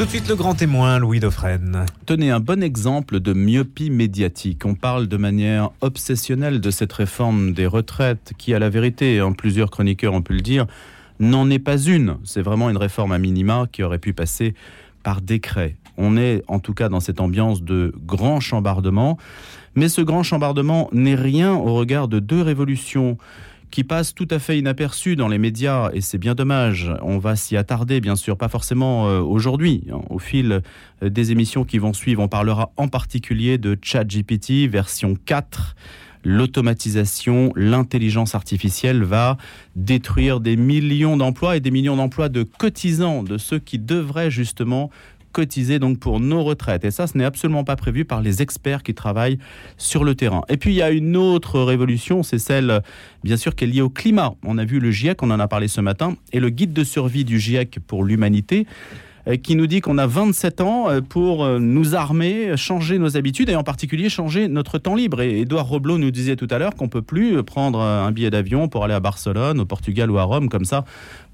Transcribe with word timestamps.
Tout 0.00 0.06
de 0.06 0.10
suite 0.12 0.30
le 0.30 0.34
grand 0.34 0.54
témoin, 0.54 0.98
Louis 0.98 1.20
Dauphren. 1.20 1.84
Tenez 2.06 2.30
un 2.30 2.40
bon 2.40 2.62
exemple 2.62 3.20
de 3.20 3.34
myopie 3.34 3.90
médiatique. 3.90 4.64
On 4.64 4.74
parle 4.74 5.08
de 5.08 5.18
manière 5.18 5.72
obsessionnelle 5.82 6.62
de 6.62 6.70
cette 6.70 6.94
réforme 6.94 7.52
des 7.52 7.66
retraites 7.66 8.32
qui, 8.38 8.54
à 8.54 8.58
la 8.58 8.70
vérité, 8.70 9.20
en 9.20 9.34
plusieurs 9.34 9.70
chroniqueurs 9.70 10.14
ont 10.14 10.22
pu 10.22 10.32
le 10.32 10.40
dire, 10.40 10.66
n'en 11.18 11.50
est 11.50 11.58
pas 11.58 11.76
une. 11.76 12.16
C'est 12.24 12.40
vraiment 12.40 12.70
une 12.70 12.78
réforme 12.78 13.12
à 13.12 13.18
minima 13.18 13.66
qui 13.70 13.82
aurait 13.82 13.98
pu 13.98 14.14
passer 14.14 14.54
par 15.02 15.20
décret. 15.20 15.76
On 15.98 16.16
est 16.16 16.44
en 16.48 16.60
tout 16.60 16.72
cas 16.72 16.88
dans 16.88 17.00
cette 17.00 17.20
ambiance 17.20 17.62
de 17.62 17.92
grand 18.06 18.40
chambardement. 18.40 19.18
Mais 19.74 19.90
ce 19.90 20.00
grand 20.00 20.22
chambardement 20.22 20.88
n'est 20.92 21.14
rien 21.14 21.52
au 21.52 21.74
regard 21.74 22.08
de 22.08 22.20
deux 22.20 22.40
révolutions 22.40 23.18
qui 23.70 23.84
passent 23.84 24.14
tout 24.14 24.28
à 24.30 24.38
fait 24.38 24.58
inaperçues 24.58 25.16
dans 25.16 25.28
les 25.28 25.38
médias, 25.38 25.90
et 25.92 26.00
c'est 26.00 26.18
bien 26.18 26.34
dommage. 26.34 26.92
On 27.02 27.18
va 27.18 27.36
s'y 27.36 27.56
attarder, 27.56 28.00
bien 28.00 28.16
sûr, 28.16 28.36
pas 28.36 28.48
forcément 28.48 29.08
euh, 29.08 29.20
aujourd'hui. 29.20 29.84
Hein. 29.92 30.00
Au 30.10 30.18
fil 30.18 30.60
euh, 31.02 31.08
des 31.08 31.32
émissions 31.32 31.64
qui 31.64 31.78
vont 31.78 31.92
suivre, 31.92 32.22
on 32.22 32.28
parlera 32.28 32.72
en 32.76 32.88
particulier 32.88 33.58
de 33.58 33.78
ChatGPT 33.80 34.68
version 34.68 35.16
4 35.24 35.76
l'automatisation, 36.22 37.50
l'intelligence 37.56 38.34
artificielle 38.34 39.04
va 39.04 39.38
détruire 39.76 40.40
des 40.40 40.56
millions 40.56 41.16
d'emplois 41.16 41.56
et 41.56 41.60
des 41.60 41.70
millions 41.70 41.96
d'emplois 41.96 42.28
de 42.28 42.42
cotisants, 42.42 43.22
de 43.22 43.38
ceux 43.38 43.58
qui 43.58 43.78
devraient 43.78 44.30
justement 44.30 44.90
cotiser 45.32 45.78
donc 45.78 45.98
pour 45.98 46.20
nos 46.20 46.42
retraites. 46.42 46.84
Et 46.84 46.90
ça, 46.90 47.06
ce 47.06 47.16
n'est 47.16 47.24
absolument 47.24 47.64
pas 47.64 47.76
prévu 47.76 48.04
par 48.04 48.20
les 48.20 48.42
experts 48.42 48.82
qui 48.82 48.94
travaillent 48.94 49.38
sur 49.76 50.04
le 50.04 50.14
terrain. 50.14 50.42
Et 50.48 50.56
puis, 50.56 50.70
il 50.72 50.76
y 50.76 50.82
a 50.82 50.90
une 50.90 51.16
autre 51.16 51.60
révolution, 51.60 52.22
c'est 52.22 52.38
celle, 52.38 52.82
bien 53.24 53.36
sûr, 53.36 53.54
qui 53.54 53.64
est 53.64 53.68
liée 53.68 53.82
au 53.82 53.90
climat. 53.90 54.34
On 54.44 54.58
a 54.58 54.64
vu 54.64 54.80
le 54.80 54.90
GIEC, 54.90 55.22
on 55.22 55.30
en 55.30 55.40
a 55.40 55.48
parlé 55.48 55.68
ce 55.68 55.80
matin, 55.80 56.14
et 56.32 56.40
le 56.40 56.50
guide 56.50 56.72
de 56.72 56.84
survie 56.84 57.24
du 57.24 57.38
GIEC 57.38 57.78
pour 57.86 58.04
l'humanité 58.04 58.66
euh, 59.28 59.36
qui 59.36 59.54
nous 59.54 59.66
dit 59.66 59.80
qu'on 59.80 59.98
a 59.98 60.06
27 60.06 60.60
ans 60.60 60.88
euh, 60.88 61.00
pour 61.00 61.44
euh, 61.44 61.58
nous 61.58 61.94
armer, 61.94 62.56
changer 62.56 62.98
nos 62.98 63.16
habitudes 63.16 63.50
et 63.50 63.56
en 63.56 63.62
particulier 63.62 64.08
changer 64.08 64.48
notre 64.48 64.78
temps 64.78 64.94
libre. 64.94 65.20
Et 65.20 65.40
Edouard 65.40 65.66
Roblot 65.66 65.98
nous 65.98 66.10
disait 66.10 66.36
tout 66.36 66.48
à 66.50 66.58
l'heure 66.58 66.74
qu'on 66.74 66.88
peut 66.88 67.02
plus 67.02 67.42
prendre 67.42 67.80
un 67.80 68.10
billet 68.12 68.30
d'avion 68.30 68.68
pour 68.68 68.84
aller 68.84 68.94
à 68.94 69.00
Barcelone, 69.00 69.60
au 69.60 69.66
Portugal 69.66 70.10
ou 70.10 70.18
à 70.18 70.22
Rome 70.22 70.48
comme 70.48 70.64
ça 70.64 70.84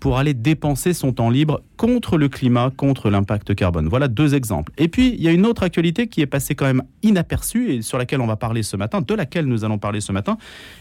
pour 0.00 0.18
aller 0.18 0.34
dépenser 0.34 0.92
son 0.92 1.12
temps 1.12 1.30
libre 1.30 1.62
contre 1.76 2.18
le 2.18 2.28
climat, 2.28 2.70
contre 2.76 3.10
l'impact 3.10 3.54
carbone. 3.54 3.88
Voilà 3.88 4.08
deux 4.08 4.34
exemples. 4.34 4.72
Et 4.78 4.88
puis, 4.88 5.14
il 5.14 5.22
y 5.22 5.28
a 5.28 5.32
une 5.32 5.46
autre 5.46 5.62
actualité 5.62 6.06
qui 6.06 6.20
est 6.20 6.26
passée 6.26 6.54
quand 6.54 6.66
même 6.66 6.82
inaperçue 7.02 7.72
et 7.72 7.82
sur 7.82 7.98
laquelle 7.98 8.20
on 8.20 8.26
va 8.26 8.36
parler 8.36 8.62
ce 8.62 8.76
matin, 8.76 9.00
de 9.00 9.14
laquelle 9.14 9.46
nous 9.46 9.64
allons 9.64 9.78
parler 9.78 10.00
ce 10.00 10.12
matin. 10.12 10.36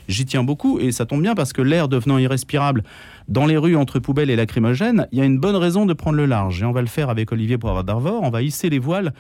J'y 0.08 0.26
tiens 0.26 0.44
beaucoup 0.44 0.80
et 0.80 0.92
ça 0.92 1.06
tombe 1.06 1.22
bien 1.22 1.36
parce 1.36 1.54
que 1.54 1.62
l'air 1.62 1.88
devenant 1.88 2.18
irrespirable 2.18 2.84
dans 3.28 3.46
les 3.46 3.58
rues 3.58 3.76
entre 3.76 4.00
poubelles 4.00 4.30
et 4.30 4.36
lacrymogènes, 4.36 5.08
il 5.12 5.20
y 5.20 5.22
a 5.22 5.26
une 5.26 5.40
bonne 5.40 5.56
raison 5.56 5.86
de 5.86 5.94
prendre 5.94 6.18
le 6.18 6.26
large. 6.26 6.62
Et 6.62 6.66
on 6.66 6.72
va 6.72 6.82
le 6.82 6.88
faire 6.88 7.10
avec 7.10 7.32
Olivier 7.32 7.58
Poivre-d'Arvor. 7.58 8.22
On 8.22 8.30
va 8.30 8.42
hisser 8.42 8.70
les 8.70 8.80
voiles 8.80 9.14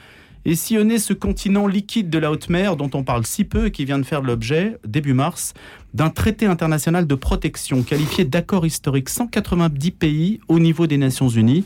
et 0.46 0.56
sillonner 0.56 1.00
ce 1.00 1.14
continent 1.14 1.68
liquide 1.68 2.10
de 2.10 2.20
la 2.20 2.32
haute 2.32 2.50
mer 2.50 2.76
dont 2.76 2.90
on 2.94 3.04
parle 3.04 3.26
si 3.26 3.44
peu 3.44 3.68
et 3.68 3.72
qui 3.72 3.84
vient 3.84 3.98
de 3.98 4.06
faire 4.06 4.22
l'objet, 4.22 4.78
début 4.86 5.14
mars, 5.14 5.54
d'un 5.94 6.10
traité 6.10 6.46
international 6.46 7.08
de 7.08 7.16
protection 7.16 7.82
qualifié 7.82 8.26
d'accord 8.26 8.66
historique. 8.66 9.10
190 9.10 9.92
pays 9.92 10.40
au 10.48 10.60
niveau 10.60 10.88
des 10.88 10.98
Nations 10.98 11.30
Unies 11.30 11.66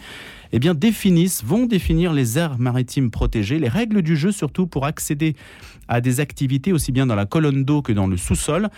eh 0.52 0.60
définissent, 0.60 1.44
vont 1.44 1.66
définir 1.66 2.14
les 2.14 2.40
aires 2.40 2.58
maritimes 2.58 3.12
protégées, 3.12 3.60
les 3.60 3.68
règles 3.68 4.02
du 4.02 4.16
jeu 4.16 4.32
surtout 4.32 4.66
pour 4.66 4.86
accéder 4.86 5.36
à 5.88 6.02
des 6.02 6.20
activités 6.22 6.74
aussi 6.74 6.92
bien 6.92 7.06
dans 7.06 7.16
la 7.16 7.26
colonne 7.26 7.66
d'eau 7.66 7.82
que 7.82 7.92
dans 7.92 8.08
le 8.08 8.18
sous-sol 8.18 8.70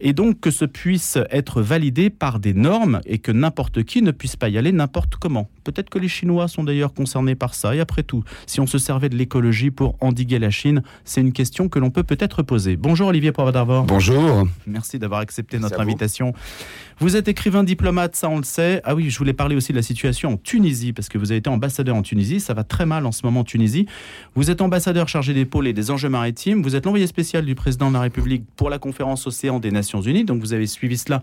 et 0.00 0.12
donc 0.12 0.40
que 0.40 0.50
ce 0.50 0.64
puisse 0.64 1.18
être 1.30 1.60
validé 1.60 2.10
par 2.10 2.38
des 2.38 2.54
normes 2.54 3.00
et 3.04 3.18
que 3.18 3.32
n'importe 3.32 3.82
qui 3.82 4.02
ne 4.02 4.10
puisse 4.10 4.36
pas 4.36 4.48
y 4.48 4.58
aller 4.58 4.72
n'importe 4.72 5.16
comment. 5.16 5.48
Peut-être 5.68 5.90
que 5.90 5.98
les 5.98 6.08
Chinois 6.08 6.48
sont 6.48 6.64
d'ailleurs 6.64 6.94
concernés 6.94 7.34
par 7.34 7.52
ça. 7.52 7.76
Et 7.76 7.80
après 7.80 8.02
tout, 8.02 8.24
si 8.46 8.58
on 8.58 8.66
se 8.66 8.78
servait 8.78 9.10
de 9.10 9.16
l'écologie 9.16 9.70
pour 9.70 9.96
endiguer 10.00 10.38
la 10.38 10.48
Chine, 10.48 10.82
c'est 11.04 11.20
une 11.20 11.34
question 11.34 11.68
que 11.68 11.78
l'on 11.78 11.90
peut 11.90 12.04
peut-être 12.04 12.42
poser. 12.42 12.78
Bonjour 12.78 13.08
Olivier 13.08 13.32
Poivre 13.32 13.84
Bonjour. 13.86 14.48
Merci 14.66 14.98
d'avoir 14.98 15.20
accepté 15.20 15.58
notre 15.58 15.78
invitation. 15.78 16.32
Vous 17.00 17.16
êtes 17.16 17.28
écrivain 17.28 17.64
diplomate, 17.64 18.16
ça 18.16 18.30
on 18.30 18.38
le 18.38 18.44
sait. 18.44 18.80
Ah 18.82 18.94
oui, 18.94 19.10
je 19.10 19.18
voulais 19.18 19.34
parler 19.34 19.56
aussi 19.56 19.72
de 19.72 19.76
la 19.76 19.82
situation 19.82 20.32
en 20.32 20.36
Tunisie, 20.38 20.94
parce 20.94 21.10
que 21.10 21.18
vous 21.18 21.32
avez 21.32 21.38
été 21.38 21.50
ambassadeur 21.50 21.94
en 21.94 22.02
Tunisie. 22.02 22.40
Ça 22.40 22.54
va 22.54 22.64
très 22.64 22.86
mal 22.86 23.04
en 23.04 23.12
ce 23.12 23.24
moment 23.24 23.40
en 23.40 23.44
Tunisie. 23.44 23.84
Vous 24.34 24.50
êtes 24.50 24.62
ambassadeur 24.62 25.06
chargé 25.06 25.34
des 25.34 25.44
pôles 25.44 25.68
et 25.68 25.74
des 25.74 25.90
enjeux 25.90 26.08
maritimes. 26.08 26.62
Vous 26.62 26.76
êtes 26.76 26.86
l'envoyé 26.86 27.06
spécial 27.06 27.44
du 27.44 27.54
président 27.54 27.90
de 27.90 27.94
la 27.94 28.00
République 28.00 28.44
pour 28.56 28.70
la 28.70 28.78
conférence 28.78 29.26
Océan 29.26 29.60
des 29.60 29.70
Nations 29.70 30.00
Unies. 30.00 30.24
Donc 30.24 30.40
vous 30.40 30.54
avez 30.54 30.66
suivi 30.66 30.96
cela 30.96 31.22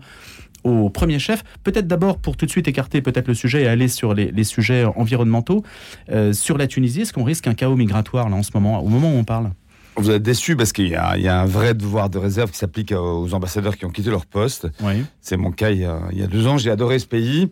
au 0.66 0.90
premier 0.90 1.18
chef. 1.18 1.44
Peut-être 1.64 1.86
d'abord, 1.86 2.18
pour 2.18 2.36
tout 2.36 2.46
de 2.46 2.50
suite 2.50 2.68
écarter 2.68 3.02
peut-être 3.02 3.28
le 3.28 3.34
sujet 3.34 3.62
et 3.62 3.66
aller 3.66 3.88
sur 3.88 4.14
les, 4.14 4.44
sujets 4.44 4.84
environnementaux, 4.84 5.62
euh, 6.10 6.32
sur 6.32 6.58
la 6.58 6.66
Tunisie, 6.66 7.02
est-ce 7.02 7.12
qu'on 7.12 7.24
risque 7.24 7.46
un 7.46 7.54
chaos 7.54 7.76
migratoire 7.76 8.28
là 8.28 8.36
en 8.36 8.42
ce 8.42 8.50
moment, 8.54 8.82
au 8.82 8.88
moment 8.88 9.10
où 9.12 9.16
on 9.16 9.24
parle? 9.24 9.50
Vous 9.98 10.10
êtes 10.10 10.22
déçu 10.22 10.56
parce 10.56 10.72
qu'il 10.72 10.88
y, 10.88 10.94
a 10.94 11.40
un 11.40 11.46
vrai 11.46 11.72
devoir 11.72 12.10
de 12.10 12.18
réserve 12.18 12.50
qui 12.50 12.58
s'applique 12.58 12.92
aux 12.92 13.32
ambassadeurs 13.32 13.78
qui 13.78 13.86
ont 13.86 13.90
quitté 13.90 14.10
leur 14.10 14.26
poste. 14.26 14.68
Oui. 14.82 15.04
C'est 15.22 15.38
mon 15.38 15.52
cas 15.52 15.70
il 15.70 15.80
y, 15.80 15.84
a, 15.86 16.26
deux 16.26 16.46
ans. 16.46 16.58
J'ai 16.58 16.70
adoré 16.70 16.98
ce 16.98 17.06
pays. 17.06 17.48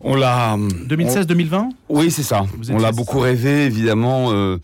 On 0.00 0.14
l'a. 0.14 0.56
2016-2020 0.56 1.68
Oui, 1.90 2.10
c'est 2.10 2.22
ça. 2.22 2.46
on 2.70 2.78
l'a 2.78 2.92
beaucoup 2.92 3.18
rêvé, 3.18 3.66
évidemment, 3.66 4.32
euh, 4.32 4.56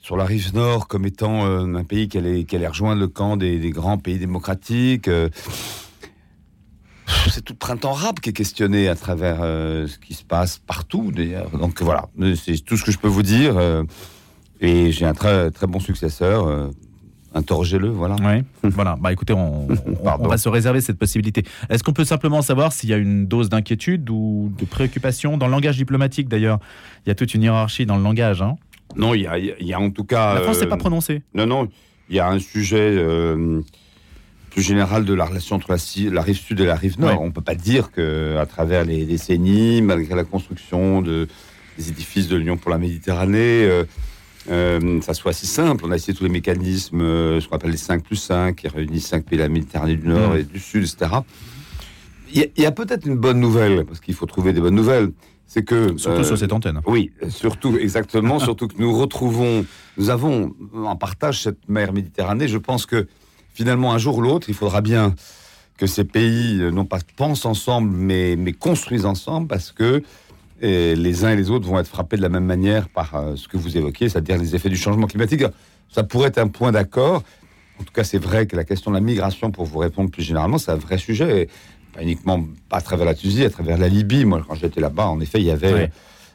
sur 0.00 0.16
la 0.16 0.24
rive 0.24 0.54
nord, 0.54 0.88
comme 0.88 1.06
étant 1.06 1.46
euh, 1.46 1.72
un 1.76 1.84
pays 1.84 2.08
qui 2.08 2.18
allait, 2.18 2.44
qui 2.44 2.56
allait, 2.56 2.66
rejoindre 2.66 3.00
le 3.00 3.08
camp 3.08 3.36
des, 3.36 3.70
grands 3.70 3.98
pays 3.98 4.18
démocratiques. 4.18 5.06
Euh. 5.06 5.28
C'est 7.30 7.44
tout 7.44 7.54
le 7.54 7.58
printemps 7.58 7.92
rap 7.92 8.20
qui 8.20 8.30
est 8.30 8.34
questionné 8.34 8.88
à 8.88 8.94
travers 8.94 9.38
ce 9.38 9.98
qui 9.98 10.14
se 10.14 10.24
passe 10.24 10.58
partout, 10.58 11.12
d'ailleurs. 11.12 11.50
Donc 11.50 11.82
voilà, 11.82 12.08
c'est 12.36 12.64
tout 12.64 12.76
ce 12.76 12.84
que 12.84 12.92
je 12.92 12.98
peux 12.98 13.08
vous 13.08 13.22
dire. 13.22 13.58
Et 14.60 14.92
j'ai 14.92 15.04
un 15.04 15.14
très, 15.14 15.50
très 15.50 15.66
bon 15.66 15.80
successeur. 15.80 16.46
Euh, 16.46 16.68
interrogez-le, 17.34 17.88
voilà. 17.88 18.16
Oui, 18.20 18.42
voilà. 18.70 18.96
Bah 19.00 19.12
écoutez, 19.12 19.32
on, 19.32 19.68
on, 20.02 20.28
va 20.28 20.38
se 20.38 20.48
réserver 20.48 20.80
cette 20.80 20.98
possibilité. 20.98 21.44
Est-ce 21.68 21.82
qu'on 21.84 21.92
peut 21.92 22.04
simplement 22.04 22.42
savoir 22.42 22.72
s'il 22.72 22.90
y 22.90 22.94
a 22.94 22.96
une 22.96 23.26
dose 23.26 23.48
d'inquiétude 23.48 24.08
ou 24.10 24.52
de 24.58 24.64
préoccupation 24.64 25.36
dans 25.36 25.46
le 25.46 25.52
langage 25.52 25.76
diplomatique 25.76 26.28
d'ailleurs? 26.28 26.58
Il 27.06 27.08
y 27.08 27.12
a 27.12 27.14
toute 27.14 27.34
une 27.34 27.42
hiérarchie 27.42 27.86
dans 27.86 27.96
le 27.96 28.02
langage. 28.02 28.42
Hein 28.42 28.56
non, 28.96 29.14
il 29.14 29.22
y, 29.22 29.26
a, 29.26 29.38
il 29.38 29.66
y, 29.66 29.74
a, 29.74 29.80
en 29.80 29.90
tout 29.90 30.04
cas. 30.04 30.34
La 30.34 30.40
France 30.40 30.56
ne 30.56 30.60
s'est 30.62 30.66
pas 30.66 30.74
euh, 30.74 30.78
prononcée. 30.78 31.22
Non, 31.34 31.46
non. 31.46 31.68
Il 32.08 32.16
y 32.16 32.20
a 32.20 32.28
un 32.28 32.38
sujet 32.38 32.96
euh, 32.96 33.60
plus 34.50 34.62
général 34.62 35.04
de 35.04 35.14
la 35.14 35.24
relation 35.24 35.56
entre 35.56 35.70
la, 35.70 36.22
rive 36.22 36.38
sud 36.38 36.60
et 36.60 36.66
la 36.66 36.74
rive 36.74 36.98
nord. 37.00 37.20
On 37.20 37.26
ne 37.26 37.32
peut 37.32 37.40
pas 37.40 37.54
dire 37.54 37.90
que 37.90 38.36
à 38.38 38.46
travers 38.46 38.84
les 38.84 39.04
décennies, 39.04 39.82
malgré 39.82 40.14
la 40.14 40.24
construction 40.24 41.02
de, 41.02 41.28
des 41.76 41.88
édifices 41.90 42.28
de 42.28 42.36
l'Union 42.36 42.56
pour 42.56 42.70
la 42.70 42.78
Méditerranée, 42.78 43.68
euh, 44.50 45.00
ça 45.02 45.14
soit 45.14 45.32
si 45.32 45.46
simple. 45.46 45.84
On 45.86 45.90
a 45.90 45.96
essayé 45.96 46.16
tous 46.16 46.24
les 46.24 46.30
mécanismes, 46.30 47.00
euh, 47.00 47.40
ce 47.40 47.48
qu'on 47.48 47.56
appelle 47.56 47.70
les 47.70 47.76
5 47.76 48.02
plus 48.02 48.16
5, 48.16 48.56
qui 48.56 48.68
réunissent 48.68 49.06
5 49.06 49.24
pays 49.24 49.38
de 49.38 49.42
la 49.42 49.48
Méditerranée 49.48 49.96
du 49.96 50.08
Nord 50.08 50.36
et 50.36 50.44
du 50.44 50.58
Sud, 50.58 50.84
etc. 50.84 51.20
Il 52.32 52.50
y 52.56 52.66
a, 52.66 52.72
peut-être 52.72 53.06
une 53.06 53.16
bonne 53.16 53.40
nouvelle, 53.40 53.84
parce 53.86 54.00
qu'il 54.00 54.14
faut 54.14 54.26
trouver 54.26 54.52
des 54.52 54.60
bonnes 54.60 54.74
nouvelles. 54.74 55.12
C'est 55.46 55.64
que. 55.64 55.96
Surtout 55.96 56.24
sur 56.24 56.34
euh, 56.34 56.36
cette 56.36 56.52
antenne. 56.52 56.80
Oui, 56.86 57.10
surtout, 57.30 57.78
exactement. 57.78 58.38
surtout 58.48 58.68
que 58.68 58.74
nous 58.78 58.96
retrouvons, 58.96 59.64
nous 59.96 60.10
avons 60.10 60.54
en 60.74 60.96
partage 60.96 61.42
cette 61.42 61.68
mer 61.68 61.94
Méditerranée. 61.94 62.48
Je 62.48 62.58
pense 62.58 62.84
que 62.84 63.06
finalement, 63.58 63.92
un 63.92 63.98
jour 63.98 64.18
ou 64.18 64.20
l'autre, 64.20 64.48
il 64.48 64.54
faudra 64.54 64.80
bien 64.82 65.16
que 65.78 65.88
ces 65.88 66.04
pays, 66.04 66.58
non 66.72 66.84
pas 66.84 67.00
pensent 67.16 67.44
ensemble, 67.44 67.90
mais, 67.90 68.36
mais 68.36 68.52
construisent 68.52 69.04
ensemble, 69.04 69.48
parce 69.48 69.72
que 69.72 70.04
et 70.60 70.94
les 70.94 71.24
uns 71.24 71.30
et 71.30 71.36
les 71.36 71.50
autres 71.50 71.66
vont 71.66 71.78
être 71.80 71.88
frappés 71.88 72.16
de 72.16 72.22
la 72.22 72.28
même 72.28 72.44
manière 72.44 72.88
par 72.88 73.16
euh, 73.16 73.34
ce 73.34 73.48
que 73.48 73.56
vous 73.56 73.76
évoquiez, 73.76 74.08
c'est-à-dire 74.08 74.38
les 74.38 74.54
effets 74.54 74.68
du 74.68 74.76
changement 74.76 75.08
climatique. 75.08 75.42
Ça 75.88 76.04
pourrait 76.04 76.28
être 76.28 76.38
un 76.38 76.46
point 76.46 76.70
d'accord. 76.70 77.24
En 77.80 77.84
tout 77.84 77.92
cas, 77.92 78.04
c'est 78.04 78.18
vrai 78.18 78.46
que 78.46 78.54
la 78.54 78.62
question 78.62 78.92
de 78.92 78.96
la 78.96 79.00
migration, 79.00 79.50
pour 79.50 79.64
vous 79.64 79.78
répondre 79.78 80.08
plus 80.08 80.22
généralement, 80.22 80.58
c'est 80.58 80.70
un 80.70 80.76
vrai 80.76 80.98
sujet. 80.98 81.48
pas 81.92 82.02
uniquement 82.02 82.44
à 82.70 82.80
travers 82.80 83.06
la 83.06 83.14
Tunisie, 83.14 83.44
à 83.44 83.50
travers 83.50 83.76
la 83.76 83.88
Libye. 83.88 84.24
Moi, 84.24 84.44
quand 84.46 84.54
j'étais 84.54 84.80
là-bas, 84.80 85.08
en 85.08 85.20
effet, 85.20 85.40
il 85.40 85.46
y 85.46 85.50
avait 85.50 85.90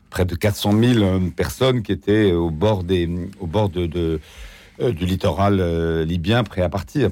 près 0.09 0.25
de 0.25 0.35
400 0.35 0.71
000 0.77 0.99
euh, 0.99 1.19
personnes 1.35 1.83
qui 1.83 1.93
étaient 1.93 2.33
au 2.33 2.49
bord, 2.49 2.83
des, 2.83 3.09
au 3.39 3.47
bord 3.47 3.69
de, 3.69 3.89
euh, 3.95 4.19
du 4.91 5.05
littoral 5.05 6.03
libyen, 6.03 6.43
prêts 6.43 6.61
à 6.61 6.69
partir. 6.69 7.09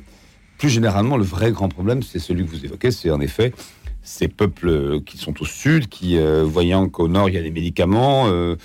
Plus 0.57 0.69
généralement, 0.69 1.17
le 1.17 1.23
vrai 1.23 1.51
grand 1.51 1.69
problème, 1.69 2.03
c'est 2.03 2.19
celui 2.19 2.45
que 2.45 2.51
vous 2.51 2.65
évoquez, 2.65 2.91
c'est 2.91 3.09
en 3.09 3.21
effet 3.21 3.53
ces 4.03 4.27
peuples 4.27 5.01
qui 5.01 5.17
sont 5.17 5.41
au 5.41 5.45
sud, 5.45 5.87
qui, 5.87 6.17
euh, 6.17 6.43
voyant 6.43 6.89
qu'au 6.89 7.07
nord, 7.07 7.29
il 7.29 7.35
y 7.35 7.37
a 7.37 7.41
des 7.41 7.51
médicaments, 7.51 8.27
euh, 8.27 8.55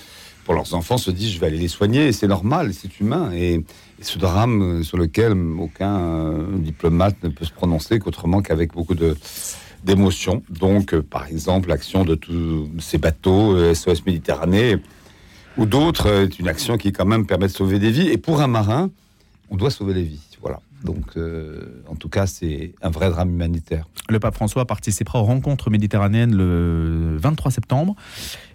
pour 0.45 0.55
leurs 0.55 0.75
enfants, 0.75 0.97
se 0.97 1.11
disent, 1.11 1.33
je 1.33 1.41
vais 1.41 1.47
aller 1.47 1.59
les 1.59 1.69
soigner, 1.69 2.07
et 2.07 2.13
c'est 2.13 2.29
normal, 2.29 2.73
c'est 2.73 3.01
humain. 3.01 3.31
Et, 3.35 3.65
ce 4.03 4.19
drame 4.19 4.85
sur 4.85 4.99
lequel 4.99 5.33
aucun 5.59 5.99
euh, 5.99 6.45
diplomate 6.59 7.17
ne 7.23 7.31
peut 7.31 7.47
se 7.47 7.51
prononcer 7.51 7.99
qu'autrement 7.99 8.43
qu'avec 8.43 8.75
beaucoup 8.75 8.95
de 8.95 9.17
d'émotions. 9.85 10.43
Donc, 10.51 10.95
par 10.97 11.27
exemple, 11.29 11.71
l'action 11.71 12.05
de 12.05 12.15
tous 12.15 12.69
ces 12.79 12.99
bateaux 12.99 13.57
SOS 13.73 14.05
Méditerranée 14.05 14.77
ou 15.57 15.67
d'autres 15.67 16.07
est 16.07 16.39
une 16.39 16.49
action 16.49 16.77
qui 16.77 16.93
quand 16.93 17.07
même 17.07 17.27
permet 17.27 17.47
de 17.47 17.53
sauver 17.53 17.79
des 17.79 17.91
vies. 17.91 18.09
Et 18.09 18.19
pour 18.19 18.41
un 18.41 18.47
marin, 18.47 18.91
on 19.51 19.57
doit 19.57 19.71
sauver 19.71 19.95
les 19.95 20.03
vies. 20.03 20.21
Voilà. 20.41 20.61
Donc, 20.85 21.17
euh, 21.17 21.83
en 21.89 21.97
tout 21.97 22.09
cas, 22.09 22.27
c'est 22.27 22.75
un 22.83 22.91
vrai 22.91 23.11
drame 23.11 23.31
humanitaire. 23.31 23.89
Le 24.09 24.21
pape 24.21 24.35
François 24.35 24.67
participera 24.67 25.21
aux 25.21 25.25
rencontres 25.25 25.71
méditerranéennes 25.71 26.35
le 26.35 27.17
23 27.19 27.51
septembre. 27.51 27.97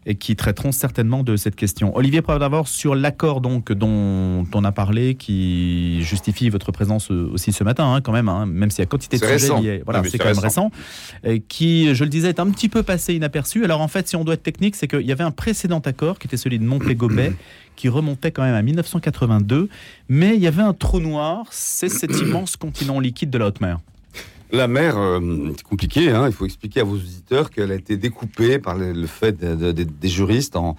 Et 0.05 0.15
qui 0.15 0.35
traiteront 0.35 0.71
certainement 0.71 1.23
de 1.23 1.35
cette 1.35 1.55
question. 1.55 1.95
Olivier 1.95 2.21
d'abord 2.21 2.67
sur 2.67 2.95
l'accord 2.95 3.41
donc 3.41 3.71
dont 3.71 4.45
on 4.53 4.63
a 4.63 4.71
parlé, 4.71 5.15
qui 5.15 6.01
justifie 6.03 6.49
votre 6.49 6.71
présence 6.71 7.11
aussi 7.11 7.51
ce 7.51 7.63
matin, 7.63 7.93
hein, 7.93 8.01
quand 8.01 8.11
même, 8.11 8.29
hein, 8.29 8.45
même 8.45 8.71
s'il 8.71 8.79
y 8.79 8.83
a 8.83 8.85
quantité 8.85 9.17
de 9.17 9.25
sujets 9.25 9.81
Voilà, 9.85 10.03
c'est 10.03 10.17
quand 10.17 10.25
même 10.25 10.39
récent. 10.39 10.71
qui, 11.47 11.93
je 11.93 12.03
le 12.03 12.09
disais, 12.09 12.29
est 12.29 12.39
un 12.39 12.49
petit 12.49 12.69
peu 12.69 12.83
passé 12.83 13.13
inaperçu. 13.13 13.63
Alors 13.63 13.81
en 13.81 13.87
fait, 13.87 14.07
si 14.07 14.15
on 14.15 14.23
doit 14.23 14.35
être 14.35 14.43
technique, 14.43 14.75
c'est 14.75 14.87
qu'il 14.87 15.05
y 15.05 15.11
avait 15.11 15.23
un 15.23 15.31
précédent 15.31 15.79
accord 15.79 16.19
qui 16.19 16.27
était 16.27 16.37
celui 16.37 16.59
de 16.59 16.63
Montpellier 16.63 16.91
qui 17.75 17.89
remontait 17.89 18.31
quand 18.31 18.43
même 18.43 18.55
à 18.55 18.61
1982, 18.61 19.69
mais 20.09 20.35
il 20.35 20.41
y 20.41 20.47
avait 20.47 20.61
un 20.61 20.73
trou 20.73 20.99
noir, 20.99 21.45
c'est 21.51 21.89
cet 21.89 22.11
immense 22.21 22.55
continent 22.57 22.99
liquide 22.99 23.29
de 23.29 23.37
la 23.37 23.47
haute 23.47 23.61
mer. 23.61 23.79
La 24.53 24.67
mer, 24.67 24.97
euh, 24.97 25.19
c'est 25.55 25.63
compliqué. 25.63 26.11
Hein. 26.11 26.27
Il 26.27 26.33
faut 26.33 26.45
expliquer 26.45 26.81
à 26.81 26.83
vos 26.83 26.95
auditeurs 26.95 27.49
qu'elle 27.49 27.71
a 27.71 27.75
été 27.75 27.95
découpée 27.95 28.59
par 28.59 28.77
le, 28.77 29.07
fait 29.07 29.39
des 29.39 30.09
juristes 30.09 30.57
en, 30.57 30.75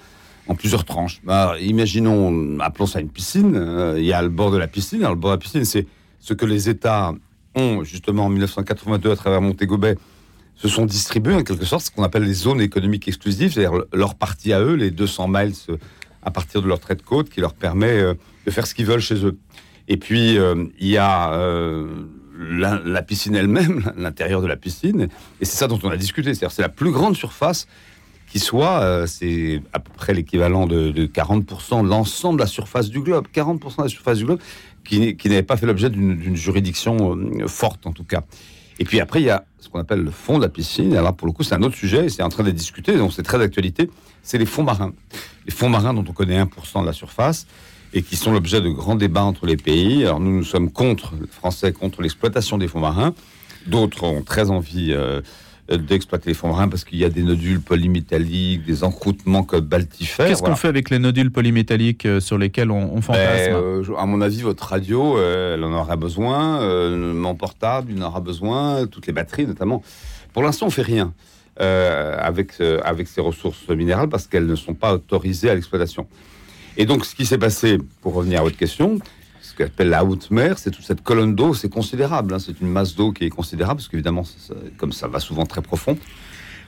plusieurs 0.58 0.84
tranches. 0.84 1.22
Bah, 1.24 1.54
imaginons, 1.58 2.58
appelons 2.60 2.86
ça 2.86 3.00
une 3.00 3.08
piscine. 3.08 3.54
Euh, 3.56 3.94
il 3.98 4.04
y 4.04 4.12
a 4.12 4.20
le 4.20 4.28
bord 4.28 4.50
de 4.50 4.58
la 4.58 4.66
piscine. 4.66 5.00
Alors, 5.00 5.14
le 5.14 5.20
bord 5.20 5.30
de 5.30 5.36
la 5.36 5.40
piscine, 5.40 5.64
c'est 5.64 5.86
ce 6.20 6.34
que 6.34 6.44
les 6.44 6.68
États 6.68 7.14
ont 7.54 7.82
justement 7.82 8.26
en 8.26 8.28
1982 8.28 9.10
à 9.10 9.16
travers 9.16 9.40
Montégobet 9.40 9.96
se 10.54 10.68
sont 10.68 10.84
distribués 10.84 11.34
en 11.34 11.42
quelque 11.42 11.64
sorte 11.64 11.86
ce 11.86 11.90
qu'on 11.90 12.02
appelle 12.02 12.24
les 12.24 12.34
zones 12.34 12.60
économiques 12.60 13.08
exclusives, 13.08 13.54
c'est-à-dire 13.54 13.84
leur 13.94 14.14
partie 14.14 14.52
à 14.52 14.60
eux, 14.60 14.74
les 14.74 14.90
200 14.90 15.28
miles 15.28 15.54
à 16.22 16.30
partir 16.30 16.60
de 16.60 16.68
leur 16.68 16.78
trait 16.78 16.94
de 16.94 17.02
côte 17.02 17.30
qui 17.30 17.40
leur 17.40 17.54
permet 17.54 17.98
euh, 17.98 18.14
de 18.44 18.50
faire 18.50 18.66
ce 18.66 18.74
qu'ils 18.74 18.84
veulent 18.84 19.00
chez 19.00 19.24
eux. 19.24 19.38
Et 19.88 19.96
puis, 19.96 20.36
il 20.36 20.86
y 20.86 20.96
a 20.96 21.32
la, 22.50 23.02
piscine 23.02 23.34
elle-même, 23.34 23.92
l'intérieur 23.96 24.42
de 24.42 24.46
la 24.46 24.56
piscine. 24.56 25.08
Et 25.40 25.44
c'est 25.44 25.56
ça 25.56 25.68
dont 25.68 25.78
on 25.82 25.90
a 25.90 25.96
discuté. 25.96 26.34
C'est-à-dire 26.34 26.52
c'est 26.52 26.62
la 26.62 26.68
plus 26.68 26.90
grande 26.90 27.16
surface 27.16 27.66
qui 28.30 28.38
soit, 28.38 28.80
euh, 28.80 29.06
c'est 29.06 29.62
à 29.72 29.78
peu 29.78 29.90
près 29.94 30.14
l'équivalent 30.14 30.66
de, 30.66 30.92
40% 31.06 31.84
de 31.84 31.88
l'ensemble 31.88 32.38
de 32.38 32.42
la 32.42 32.46
surface 32.46 32.88
du 32.88 33.00
globe. 33.00 33.26
40% 33.34 33.78
de 33.78 33.82
la 33.82 33.88
surface 33.88 34.18
du 34.18 34.24
globe 34.24 34.40
qui, 34.84 35.16
n'avait 35.24 35.42
pas 35.42 35.56
fait 35.56 35.66
l'objet 35.66 35.90
d'une 35.90 36.36
juridiction 36.36 37.16
euh, 37.16 37.46
forte, 37.46 37.86
en 37.86 37.92
tout 37.92 38.04
cas. 38.04 38.22
Et 38.78 38.84
puis 38.84 39.00
après, 39.00 39.20
il 39.20 39.26
y 39.26 39.30
a 39.30 39.44
ce 39.60 39.68
qu'on 39.68 39.78
appelle 39.78 40.00
le 40.00 40.10
fond 40.10 40.38
de 40.38 40.42
la 40.42 40.48
piscine. 40.48 40.96
Alors 40.96 41.14
pour 41.14 41.26
le 41.26 41.32
coup, 41.32 41.42
c'est 41.42 41.54
un 41.54 41.62
autre 41.62 41.76
sujet, 41.76 42.08
c'est 42.08 42.22
en 42.22 42.28
train 42.28 42.42
d'être 42.42 42.56
discuté, 42.56 42.96
donc 42.96 43.12
c'est 43.12 43.22
très 43.22 43.38
d'actualité. 43.38 43.90
C'est 44.22 44.38
les 44.38 44.46
fonds 44.46 44.64
marins. 44.64 44.92
Les 45.46 45.52
fonds 45.52 45.68
marins 45.68 45.94
dont 45.94 46.04
on 46.08 46.12
connaît 46.12 46.42
1% 46.42 46.80
de 46.80 46.86
la 46.86 46.92
surface 46.92 47.46
et 47.94 48.02
qui 48.02 48.16
sont 48.16 48.32
l'objet 48.32 48.60
de 48.60 48.68
grands 48.68 48.94
débats 48.94 49.22
entre 49.22 49.46
les 49.46 49.56
pays. 49.56 50.04
Alors 50.04 50.20
nous, 50.20 50.36
nous 50.36 50.44
sommes 50.44 50.70
contre, 50.70 51.14
les 51.20 51.26
Français, 51.26 51.72
contre 51.72 52.02
l'exploitation 52.02 52.58
des 52.58 52.68
fonds 52.68 52.80
marins. 52.80 53.14
D'autres 53.66 54.04
ont 54.04 54.22
très 54.22 54.50
envie 54.50 54.92
euh, 54.92 55.20
d'exploiter 55.70 56.30
les 56.30 56.34
fonds 56.34 56.48
marins 56.48 56.68
parce 56.68 56.84
qu'il 56.84 56.98
y 56.98 57.04
a 57.04 57.10
des 57.10 57.22
nodules 57.22 57.60
polymétalliques, 57.60 58.64
des 58.64 58.82
encroûtements 58.82 59.42
comme 59.42 59.66
baltifères. 59.66 60.26
Qu'est-ce 60.26 60.42
qu'on 60.42 60.56
fait 60.56 60.68
avec 60.68 60.90
les 60.90 60.98
nodules 60.98 61.30
polymétalliques 61.30 62.06
euh, 62.06 62.20
sur 62.20 62.38
lesquels 62.38 62.70
on, 62.70 62.94
on 62.94 63.02
fantasme 63.02 63.52
ben, 63.52 63.56
euh, 63.56 63.96
À 63.98 64.06
mon 64.06 64.20
avis, 64.22 64.40
votre 64.40 64.64
radio, 64.64 65.18
elle 65.20 65.62
en 65.62 65.72
aura 65.72 65.96
besoin, 65.96 66.60
mon 66.90 67.34
portable, 67.34 67.92
il 67.94 68.02
en 68.02 68.06
aura 68.06 68.20
besoin, 68.20 68.86
toutes 68.86 69.06
les 69.06 69.12
batteries 69.12 69.46
notamment. 69.46 69.82
Pour 70.32 70.42
l'instant, 70.42 70.66
on 70.66 70.70
fait 70.70 70.82
rien. 70.82 71.12
avec, 71.58 72.54
avec 72.82 73.06
ces 73.06 73.20
ressources 73.20 73.68
minérales 73.68 74.08
parce 74.08 74.26
qu'elles 74.26 74.46
ne 74.46 74.56
sont 74.56 74.74
pas 74.74 74.94
autorisées 74.94 75.50
à 75.50 75.54
l'exploitation. 75.54 76.06
Et 76.76 76.86
donc, 76.86 77.04
ce 77.04 77.14
qui 77.14 77.26
s'est 77.26 77.38
passé, 77.38 77.78
pour 78.00 78.14
revenir 78.14 78.40
à 78.40 78.42
votre 78.42 78.56
question, 78.56 78.98
ce 79.40 79.54
qu'on 79.54 79.64
appelle 79.64 79.90
la 79.90 80.04
haute 80.04 80.30
mer, 80.30 80.58
c'est 80.58 80.70
toute 80.70 80.84
cette 80.84 81.02
colonne 81.02 81.34
d'eau, 81.34 81.52
c'est 81.52 81.68
considérable. 81.68 82.32
Hein. 82.32 82.38
c'est 82.38 82.60
une 82.60 82.68
masse 82.68 82.94
d'eau 82.94 83.12
qui 83.12 83.24
est 83.24 83.30
considérable, 83.30 83.78
parce 83.78 83.88
qu'évidemment, 83.88 84.24
comme 84.78 84.92
ça 84.92 85.08
va 85.08 85.20
souvent 85.20 85.44
très 85.44 85.60
profond. 85.60 85.98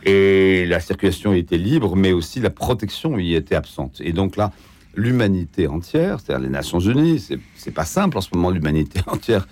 Et 0.04 0.66
la 0.66 0.80
circulation 0.80 1.32
était 1.32 1.56
libre, 1.56 1.96
mais 1.96 2.12
aussi 2.12 2.40
la 2.40 2.50
protection 2.50 3.18
y 3.18 3.34
était 3.34 3.54
absente. 3.54 4.02
Et 4.04 4.12
donc 4.12 4.36
là, 4.36 4.52
l'humanité 4.94 5.66
entière, 5.66 6.20
c'est-à-dire 6.20 6.44
les 6.44 6.52
Nations 6.52 6.78
Unies, 6.78 7.26
c'est 7.56 7.70
pas 7.70 7.86
simple 7.86 8.18
en 8.18 8.20
ce 8.20 8.28
moment, 8.34 8.50
l'humanité 8.50 9.00
entière, 9.06 9.48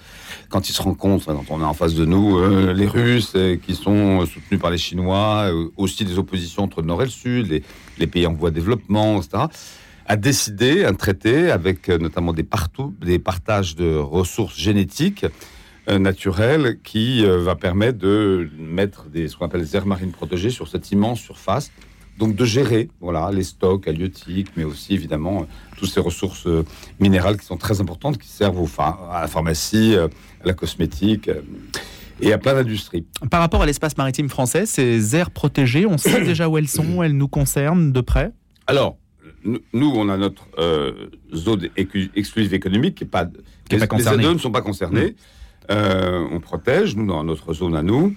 quand 0.50 0.68
ils 0.68 0.74
se 0.74 0.82
rencontrent, 0.82 1.24
quand 1.24 1.46
on 1.48 1.62
est 1.62 1.64
en 1.64 1.72
face 1.72 1.94
de 1.94 2.04
nous, 2.04 2.36
euh, 2.36 2.74
les 2.74 2.86
Russes 2.86 3.32
euh, 3.34 3.56
qui 3.56 3.74
sont 3.74 4.26
soutenus 4.26 4.60
par 4.60 4.70
les 4.70 4.76
Chinois, 4.76 5.50
euh, 5.50 5.68
aussi 5.78 6.04
des 6.04 6.18
oppositions 6.18 6.64
entre 6.64 6.82
le 6.82 6.88
Nord 6.88 7.00
et 7.00 7.06
le 7.06 7.10
Sud, 7.10 7.62
les 7.98 8.06
pays 8.06 8.26
en 8.26 8.34
voie 8.34 8.50
de 8.50 8.56
développement, 8.56 9.22
etc 9.22 9.46
a 10.06 10.16
décidé 10.16 10.84
un 10.84 10.94
traité 10.94 11.50
avec 11.50 11.88
euh, 11.88 11.98
notamment 11.98 12.32
des, 12.32 12.42
partout, 12.42 12.94
des 13.00 13.18
partages 13.18 13.76
de 13.76 13.96
ressources 13.96 14.58
génétiques 14.58 15.26
euh, 15.88 15.98
naturelles 15.98 16.78
qui 16.82 17.24
euh, 17.24 17.38
va 17.42 17.54
permettre 17.54 17.98
de 17.98 18.50
mettre 18.58 19.08
des, 19.08 19.28
ce 19.28 19.36
qu'on 19.36 19.46
appelle 19.46 19.62
des 19.62 19.76
aires 19.76 19.86
marines 19.86 20.12
protégées 20.12 20.50
sur 20.50 20.68
cette 20.68 20.90
immense 20.90 21.20
surface. 21.20 21.70
Donc 22.18 22.36
de 22.36 22.44
gérer 22.44 22.90
voilà, 23.00 23.30
les 23.32 23.42
stocks 23.42 23.88
halieutiques, 23.88 24.48
mais 24.56 24.64
aussi 24.64 24.92
évidemment 24.92 25.46
toutes 25.78 25.88
ces 25.88 26.00
ressources 26.00 26.46
minérales 27.00 27.38
qui 27.38 27.46
sont 27.46 27.56
très 27.56 27.80
importantes, 27.80 28.18
qui 28.18 28.28
servent 28.28 28.60
aux 28.60 28.68
à 28.78 29.18
la 29.22 29.28
pharmacie, 29.28 29.96
à 29.96 30.08
la 30.44 30.52
cosmétique 30.52 31.30
et 32.20 32.32
à 32.34 32.38
plein 32.38 32.52
d'industries. 32.52 33.06
Par 33.30 33.40
rapport 33.40 33.62
à 33.62 33.66
l'espace 33.66 33.96
maritime 33.96 34.28
français, 34.28 34.66
ces 34.66 35.16
aires 35.16 35.30
protégées, 35.30 35.86
on 35.86 35.96
sait 35.96 36.20
déjà 36.24 36.48
où 36.48 36.58
elles 36.58 36.68
sont, 36.68 37.02
elles 37.02 37.16
nous 37.16 37.28
concernent 37.28 37.92
de 37.92 38.00
près? 38.02 38.30
Alors, 38.66 38.98
nous, 39.44 39.92
on 39.94 40.08
a 40.08 40.16
notre 40.16 40.46
euh, 40.58 41.08
zone 41.34 41.68
exclusive 41.76 42.54
économique 42.54 42.96
qui 42.96 43.04
n'est 43.04 43.10
pas, 43.10 43.26
qui 43.68 43.76
les, 43.76 43.86
concernée. 43.86 44.32
ne 44.32 44.38
sont 44.38 44.50
pas 44.50 44.62
concernés. 44.62 45.10
Mm. 45.10 45.14
Euh, 45.70 46.26
on 46.30 46.40
protège, 46.40 46.96
nous, 46.96 47.06
dans 47.06 47.24
notre 47.24 47.52
zone 47.52 47.76
à 47.76 47.82
nous. 47.82 48.14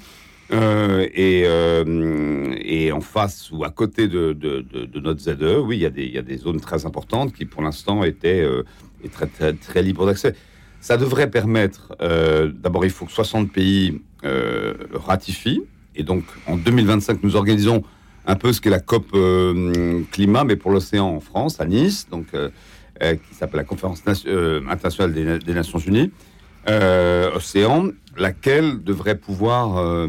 Euh, 0.53 1.07
et, 1.15 2.91
en 2.91 3.01
face 3.01 3.51
ou 3.51 3.63
à 3.63 3.71
côté 3.71 4.07
de, 4.07 4.37
notre 4.99 5.19
ZE, 5.19 5.59
oui, 5.63 5.77
il 5.77 5.81
y, 5.81 5.85
a 5.85 5.89
des, 5.89 6.05
y, 6.05 6.17
a 6.17 6.21
des 6.21 6.37
zones 6.37 6.59
très 6.59 6.85
importantes 6.85 7.33
qui, 7.33 7.45
pour 7.45 7.61
l'instant, 7.61 8.03
étaient 8.03 8.47
très, 9.11 9.27
très, 9.27 9.53
très, 9.53 9.81
libres 9.81 10.05
d'accès. 10.05 10.35
Ça 10.81 10.97
devrait 10.97 11.29
permettre, 11.29 11.95
d'abord, 11.99 12.85
il 12.85 12.91
faut 12.91 13.05
que 13.05 13.11
60 13.11 13.51
pays 13.51 14.01
ratifient. 14.93 15.63
Et 15.95 16.03
donc, 16.03 16.23
en 16.45 16.57
2025, 16.57 17.23
nous 17.23 17.35
organisons 17.35 17.83
un 18.27 18.35
peu 18.35 18.53
ce 18.53 18.61
qu'est 18.61 18.69
la 18.69 18.79
COP 18.79 19.07
euh, 19.13 20.01
climat, 20.11 20.43
mais 20.43 20.55
pour 20.55 20.71
l'océan 20.71 21.07
en 21.07 21.19
France, 21.19 21.59
à 21.59 21.65
Nice, 21.65 22.07
donc 22.09 22.27
euh, 22.33 22.49
euh, 23.03 23.15
qui 23.15 23.35
s'appelle 23.35 23.57
la 23.57 23.63
Conférence 23.63 24.01
internationale 24.07 25.13
des, 25.13 25.53
Nations 25.53 25.79
Unies, 25.79 26.11
océan, 27.35 27.89
laquelle 28.17 28.83
devrait 28.83 29.17
pouvoir 29.17 30.07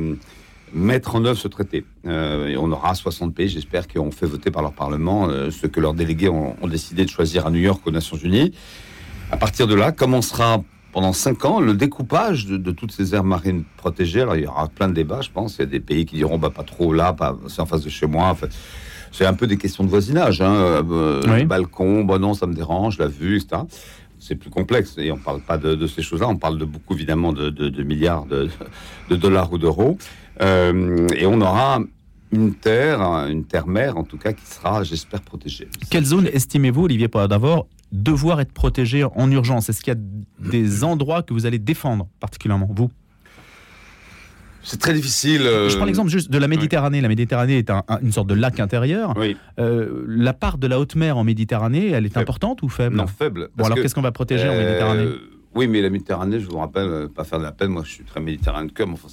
mettre 0.72 1.16
en 1.16 1.24
œuvre 1.24 1.38
ce 1.38 1.48
traité. 1.48 1.84
on 2.04 2.72
aura 2.72 2.94
60 2.94 3.34
pays, 3.34 3.48
j'espère, 3.48 3.86
qui 3.86 3.98
ont 3.98 4.10
fait 4.10 4.26
voter 4.26 4.50
par 4.50 4.62
leur 4.62 4.72
Parlement 4.72 5.28
ce 5.50 5.66
que 5.66 5.80
leurs 5.80 5.94
délégués 5.94 6.28
ont, 6.28 6.56
ont, 6.62 6.68
décidé 6.68 7.04
de 7.04 7.10
choisir 7.10 7.46
à 7.46 7.50
New 7.50 7.58
York 7.58 7.82
aux 7.86 7.90
Nations 7.90 8.16
Unies. 8.16 8.52
À 9.30 9.36
partir 9.36 9.66
de 9.66 9.74
là, 9.74 9.92
commencera 9.92 10.62
pendant 10.96 11.12
cinq 11.12 11.44
ans 11.44 11.60
le 11.60 11.74
découpage 11.74 12.46
de, 12.46 12.70
toutes 12.70 12.90
ces 12.90 13.14
aires 13.14 13.22
marines 13.22 13.64
protégées. 13.76 14.22
Alors 14.22 14.34
il 14.34 14.44
y 14.44 14.46
aura 14.46 14.66
plein 14.66 14.88
de 14.88 14.94
débats, 14.94 15.20
je 15.20 15.28
pense. 15.28 15.56
Il 15.56 15.60
y 15.60 15.62
a 15.64 15.66
des 15.66 15.78
pays 15.78 16.06
qui 16.06 16.16
diront 16.16 16.38
bah, 16.38 16.48
pas 16.48 16.62
trop 16.62 16.94
là, 16.94 17.12
pas, 17.12 17.36
c'est 17.48 17.60
en 17.60 17.66
face 17.66 17.82
de 17.82 17.90
chez 17.90 18.06
moi. 18.06 18.28
En 18.28 18.34
fait, 18.34 18.48
c'est 19.12 19.26
un 19.26 19.34
peu 19.34 19.46
des 19.46 19.58
questions 19.58 19.84
de 19.84 19.90
voisinage. 19.90 20.40
Hein. 20.40 20.54
Euh, 20.54 21.44
balcon, 21.44 22.02
bon 22.02 22.18
non, 22.18 22.32
ça 22.32 22.46
me 22.46 22.54
dérange, 22.54 22.96
la 22.96 23.08
vue, 23.08 23.36
etc. 23.36 23.60
C'est 24.18 24.36
plus 24.36 24.48
complexe 24.48 24.94
et 24.96 25.12
on 25.12 25.18
parle 25.18 25.42
pas 25.42 25.58
de, 25.58 25.86
ces 25.86 26.00
choses-là. 26.00 26.28
On 26.28 26.36
parle 26.36 26.56
de 26.56 26.64
beaucoup 26.64 26.94
évidemment 26.94 27.34
de, 27.34 27.82
milliards 27.82 28.24
de, 28.24 28.48
dollars 29.10 29.52
ou 29.52 29.58
d'euros. 29.58 29.98
Euh, 30.40 31.06
et 31.14 31.26
on 31.26 31.42
aura 31.42 31.78
une 32.32 32.54
terre, 32.54 33.02
une 33.28 33.44
terre-mère 33.44 33.98
en 33.98 34.04
tout 34.04 34.16
cas, 34.16 34.32
qui 34.32 34.46
sera, 34.46 34.82
j'espère, 34.82 35.20
protégée. 35.20 35.68
Quelle 35.90 36.06
zone 36.06 36.26
estimez-vous, 36.32 36.84
Olivier 36.84 37.08
d'abord 37.28 37.66
devoir 37.92 38.40
être 38.40 38.52
protégé 38.52 39.04
en 39.04 39.30
urgence 39.30 39.68
Est-ce 39.68 39.80
qu'il 39.82 39.94
y 39.94 39.96
a 39.96 40.50
des 40.50 40.84
endroits 40.84 41.22
que 41.22 41.32
vous 41.32 41.46
allez 41.46 41.58
défendre 41.58 42.08
particulièrement, 42.20 42.68
vous? 42.70 42.90
C'est 44.66 44.80
très 44.80 44.92
difficile. 44.92 45.42
Euh, 45.42 45.70
Je 45.70 45.76
prends 45.76 45.86
l'exemple 45.86 46.10
juste 46.10 46.28
de 46.28 46.38
la 46.38 46.48
Méditerranée. 46.48 47.00
La 47.00 47.08
Méditerranée 47.08 47.58
est 47.58 47.70
une 48.02 48.10
sorte 48.10 48.26
de 48.26 48.34
lac 48.34 48.58
intérieur. 48.58 49.14
Euh, 49.60 50.04
la 50.08 50.32
part 50.32 50.58
de 50.58 50.66
la 50.66 50.80
haute 50.80 50.96
mer 50.96 51.16
en 51.16 51.22
Méditerranée, 51.22 51.90
elle 51.90 52.04
est 52.04 52.16
importante 52.16 52.62
ou 52.62 52.68
faible? 52.68 52.96
Non, 52.96 53.06
faible. 53.06 53.48
Bon, 53.54 53.64
alors 53.64 53.78
qu'est-ce 53.78 53.94
qu'on 53.94 54.02
va 54.02 54.10
protéger 54.10 54.48
en 54.48 54.52
euh, 54.52 54.66
Méditerranée? 54.66 55.08
oui, 55.54 55.68
mais 55.68 55.80
la 55.80 55.88
Méditerranée, 55.88 56.40
je 56.40 56.46
vous 56.48 56.58
rappelle, 56.58 57.08
pas 57.14 57.22
faire 57.22 57.38
de 57.38 57.44
la 57.44 57.52
peine, 57.52 57.70
moi 57.70 57.82
je 57.84 57.90
suis 57.92 58.04
très 58.04 58.20
méditerranéen 58.20 58.66
de 58.66 58.72
cœur, 58.72 58.88
mais 58.88 58.94
enfin 58.94 59.08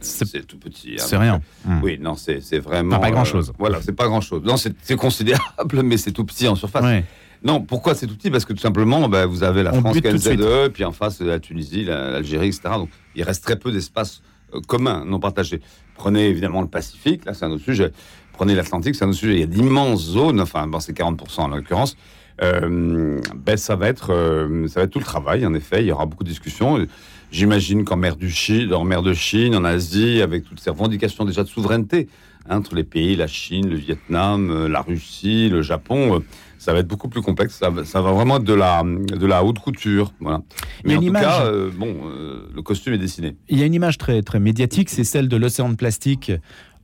c'est 0.00 0.46
tout 0.46 0.58
petit. 0.58 0.94
Hein, 0.94 1.04
c'est 1.06 1.18
rien. 1.18 1.40
Oui, 1.82 1.98
non, 2.00 2.16
c'est 2.16 2.58
vraiment. 2.58 2.98
pas 2.98 3.10
grand-chose. 3.10 3.52
voilà, 3.58 3.82
c'est 3.82 3.92
pas 3.92 4.06
grand-chose. 4.06 4.42
Non, 4.42 4.56
c'est 4.56 4.96
considérable, 4.96 5.82
mais 5.84 5.98
c'est 5.98 6.12
tout 6.12 6.24
petit 6.24 6.48
en 6.48 6.54
surface. 6.54 7.04
Non, 7.44 7.60
pourquoi 7.60 7.94
c'est 7.94 8.06
tout 8.06 8.16
petit 8.16 8.30
Parce 8.30 8.46
que 8.46 8.54
tout 8.54 8.60
simplement, 8.60 9.06
bah, 9.08 9.26
vous 9.26 9.44
avez 9.44 9.62
la 9.62 9.72
France 9.72 10.00
qui 10.00 10.18
ZE, 10.18 10.68
puis 10.72 10.84
en 10.84 10.92
face 10.92 11.20
la 11.20 11.38
Tunisie, 11.38 11.84
l'Algérie, 11.84 12.48
etc. 12.48 12.62
Donc 12.76 12.88
il 13.14 13.22
reste 13.22 13.44
très 13.44 13.56
peu 13.56 13.70
d'espace 13.70 14.22
euh, 14.54 14.60
commun, 14.66 15.04
non 15.04 15.20
partagé. 15.20 15.60
Prenez 15.94 16.28
évidemment 16.28 16.62
le 16.62 16.68
Pacifique, 16.68 17.26
là 17.26 17.34
c'est 17.34 17.44
un 17.44 17.50
autre 17.50 17.62
sujet. 17.62 17.92
Prenez 18.32 18.54
l'Atlantique, 18.54 18.94
c'est 18.94 19.04
un 19.04 19.08
autre 19.08 19.18
sujet. 19.18 19.34
Il 19.34 19.40
y 19.40 19.44
a 19.44 19.46
d'immenses 19.46 20.00
zones, 20.02 20.40
enfin 20.40 20.66
bon, 20.66 20.80
c'est 20.80 20.96
40% 20.96 21.40
en 21.40 21.48
l'occurrence. 21.48 21.96
Euh, 22.42 23.20
ben, 23.36 23.56
ça 23.56 23.76
va 23.76 23.88
être 23.88 24.12
euh, 24.12 24.66
ça 24.66 24.80
va 24.80 24.84
être 24.84 24.90
tout 24.90 24.98
le 24.98 25.04
travail. 25.04 25.46
En 25.46 25.52
effet, 25.52 25.82
il 25.82 25.86
y 25.86 25.92
aura 25.92 26.06
beaucoup 26.06 26.24
de 26.24 26.30
discussions. 26.30 26.84
J'imagine 27.30 27.84
qu'en 27.84 27.96
mer 27.96 28.16
du 28.16 28.30
Chine, 28.30 28.72
en 28.72 28.84
mer 28.84 29.02
de 29.02 29.12
Chine, 29.12 29.54
en 29.54 29.64
Asie, 29.64 30.22
avec 30.22 30.44
toutes 30.44 30.60
ces 30.60 30.70
revendications 30.70 31.24
déjà 31.24 31.42
de 31.42 31.48
souveraineté 31.48 32.08
entre 32.48 32.74
les 32.74 32.84
pays, 32.84 33.16
la 33.16 33.26
Chine, 33.26 33.68
le 33.68 33.76
Vietnam, 33.76 34.50
euh, 34.50 34.68
la 34.68 34.80
Russie, 34.82 35.48
le 35.48 35.62
Japon. 35.62 36.16
euh, 36.16 36.20
Ça 36.58 36.72
va 36.72 36.78
être 36.78 36.88
beaucoup 36.88 37.08
plus 37.10 37.20
complexe. 37.20 37.56
Ça, 37.56 37.68
va- 37.68 37.84
ça 37.84 38.00
va 38.00 38.12
vraiment 38.12 38.36
être 38.38 38.44
de 38.44 38.54
la, 38.54 38.82
de 38.82 39.26
la 39.26 39.44
haute 39.44 39.58
couture. 39.58 40.12
Voilà. 40.20 40.40
Mais 40.84 40.96
en 40.96 41.00
tout 41.00 41.04
image- 41.08 41.22
cas, 41.22 41.44
euh, 41.44 41.70
bon, 41.76 41.94
euh, 42.06 42.48
le 42.54 42.62
costume 42.62 42.94
est 42.94 42.98
dessiné. 42.98 43.36
Il 43.50 43.58
y 43.58 43.62
a 43.62 43.66
une 43.66 43.74
image 43.74 43.98
très, 43.98 44.22
très 44.22 44.40
médiatique, 44.40 44.88
c'est 44.88 45.04
celle 45.04 45.28
de 45.28 45.36
l'océan 45.36 45.68
de 45.68 45.74
plastique 45.76 46.32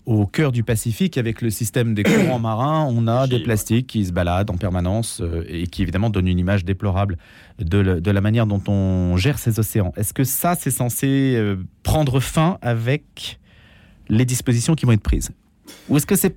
au 0.05 0.27
cœur 0.27 0.53
du 0.53 0.65
Pacifique 0.65 1.17
avec 1.17 1.41
le 1.41 1.49
système 1.49 1.95
des 1.95 2.03
courants 2.03 2.39
marins. 2.51 2.87
On 2.91 3.07
a 3.07 3.27
des 3.27 3.39
plastiques 3.41 3.87
qui 3.87 4.05
se 4.05 4.13
baladent 4.13 4.51
en 4.51 4.57
permanence 4.59 5.23
et 5.49 5.67
qui 5.67 5.81
évidemment 5.81 6.11
donnent 6.11 6.29
une 6.29 6.39
image 6.39 6.65
déplorable 6.67 7.17
de, 7.59 7.79
le- 7.79 8.01
de 8.03 8.11
la 8.11 8.21
manière 8.21 8.47
dont 8.47 8.63
on 8.69 9.17
gère 9.17 9.39
ces 9.39 9.59
océans. 9.61 9.93
Est-ce 9.97 10.13
que 10.13 10.25
ça, 10.25 10.57
c'est 10.57 10.71
censé 10.71 11.43
prendre 11.83 12.21
fin 12.21 12.59
avec 12.61 13.39
les 14.11 14.27
dispositions 14.27 14.75
qui 14.75 14.85
vont 14.85 14.93
être 14.93 15.01
prises? 15.03 15.31
Ou 15.89 15.97
est-ce 15.97 16.07
que 16.07 16.17
c'est 16.17 16.37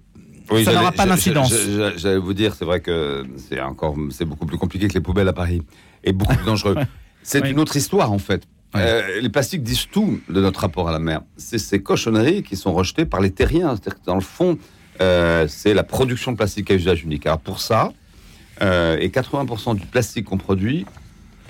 Ça 0.65 0.73
n'aura 0.73 0.91
pas 0.91 1.05
d'incidence. 1.05 1.49
j'a- 1.53 1.91
j'a- 1.91 1.97
J'allais 1.97 2.17
vous 2.17 2.33
dire, 2.33 2.53
c'est 2.55 2.65
vrai 2.65 2.79
que 2.81 3.23
c'est 3.37 3.59
encore, 3.61 3.95
c'est 4.11 4.25
beaucoup 4.25 4.45
plus 4.45 4.57
compliqué 4.57 4.87
que 4.87 4.93
les 4.93 4.99
poubelles 5.01 5.27
à 5.27 5.33
Paris 5.33 5.61
et 6.03 6.11
beaucoup 6.13 6.35
plus 6.35 6.45
dangereux. 6.45 6.75
C'est 7.25 7.47
une 7.49 7.59
autre 7.61 7.77
histoire 7.77 8.11
en 8.11 8.17
fait. 8.17 8.43
Euh, 8.75 9.21
les 9.21 9.29
plastiques 9.29 9.63
disent 9.63 9.85
tout 9.89 10.19
de 10.27 10.41
notre 10.41 10.59
rapport 10.59 10.89
à 10.89 10.91
la 10.91 10.99
mer. 10.99 11.21
C'est 11.37 11.57
ces 11.57 11.81
cochonneries 11.81 12.43
qui 12.43 12.57
sont 12.57 12.73
rejetées 12.73 13.05
par 13.05 13.21
les 13.21 13.31
terriens. 13.31 13.69
C'est-à-dire 13.77 14.01
que 14.01 14.05
dans 14.05 14.15
le 14.15 14.19
fond, 14.21 14.57
euh, 14.99 15.47
c'est 15.47 15.73
la 15.73 15.83
production 15.83 16.33
de 16.33 16.37
plastique 16.37 16.69
à 16.69 16.73
usage 16.73 17.03
unique. 17.03 17.25
Alors 17.25 17.39
pour 17.39 17.61
ça, 17.61 17.93
euh, 18.61 18.97
et 18.99 19.07
80% 19.09 19.75
du 19.75 19.85
plastique 19.85 20.25
qu'on 20.25 20.37
produit 20.37 20.85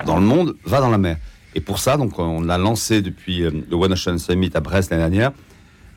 dans 0.06 0.18
le 0.18 0.26
monde 0.26 0.56
va 0.66 0.80
dans 0.80 0.92
la 0.92 1.00
mer. 1.00 1.18
Et 1.56 1.62
pour 1.62 1.80
ça, 1.80 1.98
donc, 1.98 2.20
on 2.20 2.48
a 2.50 2.58
lancé 2.60 3.02
depuis 3.02 3.40
le 3.40 3.76
One 3.76 3.94
Ocean 3.94 4.18
Summit 4.20 4.52
à 4.54 4.60
Brest 4.60 4.92
l'année 4.92 5.02
dernière 5.10 5.32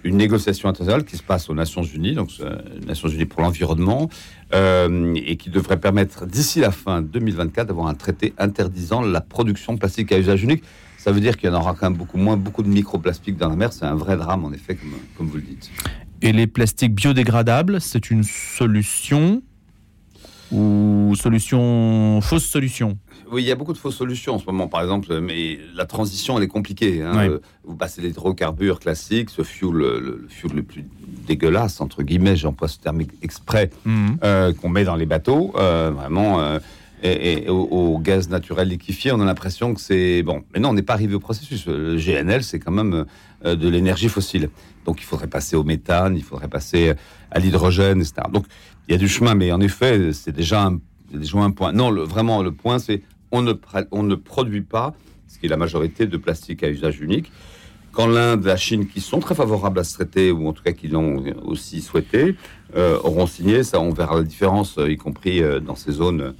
une 0.07 0.17
négociation 0.17 0.69
internationale 0.69 1.05
qui 1.05 1.17
se 1.17 1.23
passe 1.23 1.51
aux 1.51 1.55
Nations 1.55 1.83
Unies, 1.83 2.15
donc 2.15 2.31
euh, 2.41 2.57
les 2.81 2.87
Nations 2.87 3.09
Unies 3.09 3.25
pour 3.25 3.43
l'environnement, 3.43 4.09
euh, 4.55 5.15
et 5.17 5.37
qui 5.37 5.51
devrait 5.51 5.81
permettre 5.81 6.27
d'ici 6.27 6.61
la 6.61 6.71
fin 6.71 7.03
2024 7.03 7.67
d'avoir 7.67 7.89
un 7.89 7.95
traité 7.95 8.33
interdisant 8.39 9.03
la 9.03 9.21
production 9.21 9.73
de 9.75 9.79
plastique 9.79 10.13
à 10.13 10.19
usage 10.19 10.45
unique. 10.45 10.63
Ça 10.97 11.13
veut 11.13 11.21
dire 11.21 11.37
qu'il 11.37 11.51
y 11.51 11.53
en 11.53 11.57
aura 11.57 11.75
quand 11.75 11.91
même 11.91 11.99
beaucoup 11.99 12.19
moins, 12.19 12.37
beaucoup 12.37 12.63
de 12.63 12.69
microplastiques 12.69 13.37
dans 13.37 13.49
la 13.49 13.57
mer. 13.57 13.73
C'est 13.73 13.85
un 13.85 13.95
vrai 13.95 14.17
drame, 14.17 14.45
en 14.45 14.53
effet, 14.53 14.77
comme 15.17 15.27
vous 15.27 15.37
le 15.37 15.43
dites. 15.43 15.71
Et 16.23 16.33
les 16.33 16.47
plastiques 16.47 16.95
biodégradables, 16.95 17.81
c'est 17.81 18.11
une 18.11 18.25
solution 18.25 19.43
ou 20.53 21.15
solution 21.17 22.21
fausse 22.21 22.45
solution 22.47 22.97
Oui, 23.31 23.43
il 23.43 23.47
y 23.49 23.51
a 23.53 23.55
beaucoup 23.57 23.73
de 23.73 23.79
fausses 23.79 23.97
solutions 23.97 24.35
en 24.35 24.39
ce 24.39 24.47
moment, 24.47 24.69
par 24.69 24.83
exemple, 24.83 25.21
mais 25.21 25.59
la 25.75 25.85
transition, 25.87 26.37
elle 26.39 26.45
est 26.45 26.49
compliquée. 26.49 27.03
hein. 27.03 27.29
Euh, 27.29 27.39
Vous 27.65 27.75
passez 27.77 28.01
les 28.03 28.11
hydrocarbures 28.11 28.79
classiques, 28.81 29.31
ce 29.31 29.43
fuel, 29.43 29.73
le, 29.73 30.01
le 30.01 30.27
fuel 30.29 30.53
le 30.55 30.63
plus 30.63 30.85
dégueulasse, 31.27 31.81
entre 31.81 32.03
guillemets, 32.03 32.37
j'emploie 32.37 32.69
ce 32.69 32.79
terme 32.79 33.01
exprès, 33.23 33.71
euh, 34.23 34.53
qu'on 34.53 34.69
met 34.69 34.85
dans 34.85 34.95
les 34.97 35.07
bateaux, 35.07 35.53
euh, 35.57 35.91
vraiment, 35.95 36.41
euh, 36.41 36.59
et, 37.03 37.45
et 37.45 37.49
au, 37.51 37.63
au 37.65 37.99
gaz 37.99 38.29
naturel 38.31 38.69
liquéfié, 38.69 39.13
on 39.13 39.21
a 39.21 39.25
l'impression 39.25 39.75
que 39.75 39.81
c'est... 39.81 40.23
Bon, 40.23 40.45
mais 40.55 40.61
non, 40.61 40.71
on 40.71 40.73
n'est 40.75 40.83
pas 40.83 40.95
arrivé 40.95 41.15
au 41.15 41.21
processus. 41.21 41.67
Le 41.67 41.97
GNL, 41.97 42.43
c'est 42.43 42.59
quand 42.59 42.73
même 42.73 43.05
de 43.55 43.69
l'énergie 43.69 44.09
fossile. 44.09 44.51
Donc 44.85 45.01
il 45.01 45.05
faudrait 45.05 45.27
passer 45.29 45.55
au 45.57 45.65
méthane, 45.65 46.17
il 46.17 46.23
faudrait 46.25 46.49
passer 46.49 46.95
à 47.31 47.39
l'hydrogène, 47.39 48.01
etc. 48.01 48.15
Donc 48.33 48.47
il 48.89 48.93
y 48.93 48.95
a 48.95 48.99
du 48.99 49.09
chemin, 49.09 49.35
mais 49.35 49.53
en 49.53 49.61
effet, 49.61 50.13
c'est 50.13 50.33
déjà 50.33 50.63
un, 50.65 50.79
point. 51.51 51.73
Non, 51.73 51.91
le- 51.91 52.03
vraiment, 52.03 52.43
le 52.43 52.53
point, 52.53 52.79
c'est 52.79 53.03
on 53.33 53.43
ne, 53.43 53.53
on 53.91 54.03
ne 54.03 54.15
produit 54.15 54.63
pas, 54.63 54.95
ce 55.29 55.39
qui 55.39 55.47
est 55.47 55.49
la 55.49 55.57
majorité 55.57 56.07
de 56.07 56.17
plastique 56.17 56.63
à 56.63 56.69
usage 56.69 57.01
unique. 57.01 57.31
Quand 57.93 58.07
l'Inde, 58.07 58.45
la 58.45 58.57
Chine, 58.57 58.87
qui 58.87 59.01
sont 59.01 59.21
très 59.21 59.35
favorables 59.35 59.79
à 59.79 59.85
ce 59.85 59.95
traité, 59.95 60.31
ou 60.31 60.47
en 60.47 60.53
tout 60.53 60.63
cas 60.63 60.73
qui 60.73 60.87
l'ont 60.87 61.23
aussi 61.45 61.81
souhaité, 61.81 62.37
euh, 62.77 62.99
auront 63.03 63.27
signé, 63.27 63.63
ça, 63.65 63.81
on 63.81 63.91
verra 63.91 64.17
la 64.17 64.23
différence, 64.23 64.77
euh, 64.79 64.91
y 64.91 64.97
compris 64.97 65.43
euh, 65.43 65.61
dans 65.61 65.77
ces 65.77 65.93
zones 65.93 66.21
euh, 66.21 66.33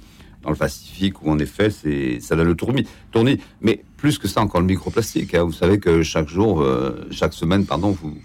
dans 0.43 0.49
le 0.51 0.55
Pacifique, 0.55 1.21
où 1.23 1.29
en 1.31 1.39
effet, 1.39 1.69
c'est, 1.69 2.19
ça 2.19 2.35
donne 2.35 2.47
le 2.47 2.55
tournis. 2.55 2.85
tournis. 3.11 3.39
Mais 3.61 3.83
plus 3.97 4.17
que 4.17 4.27
ça, 4.27 4.41
encore 4.41 4.61
le 4.61 4.67
microplastique. 4.67 5.33
hein. 5.35 5.43
Vous 5.43 5.51
savez 5.51 5.79
que 5.79 6.03
chaque 6.03 6.29
jour, 6.29 6.61
euh, 6.61 7.07
chaque 7.11 7.33
semaine, 7.33 7.65
pardon, 7.65 7.91
vous, 7.91 8.17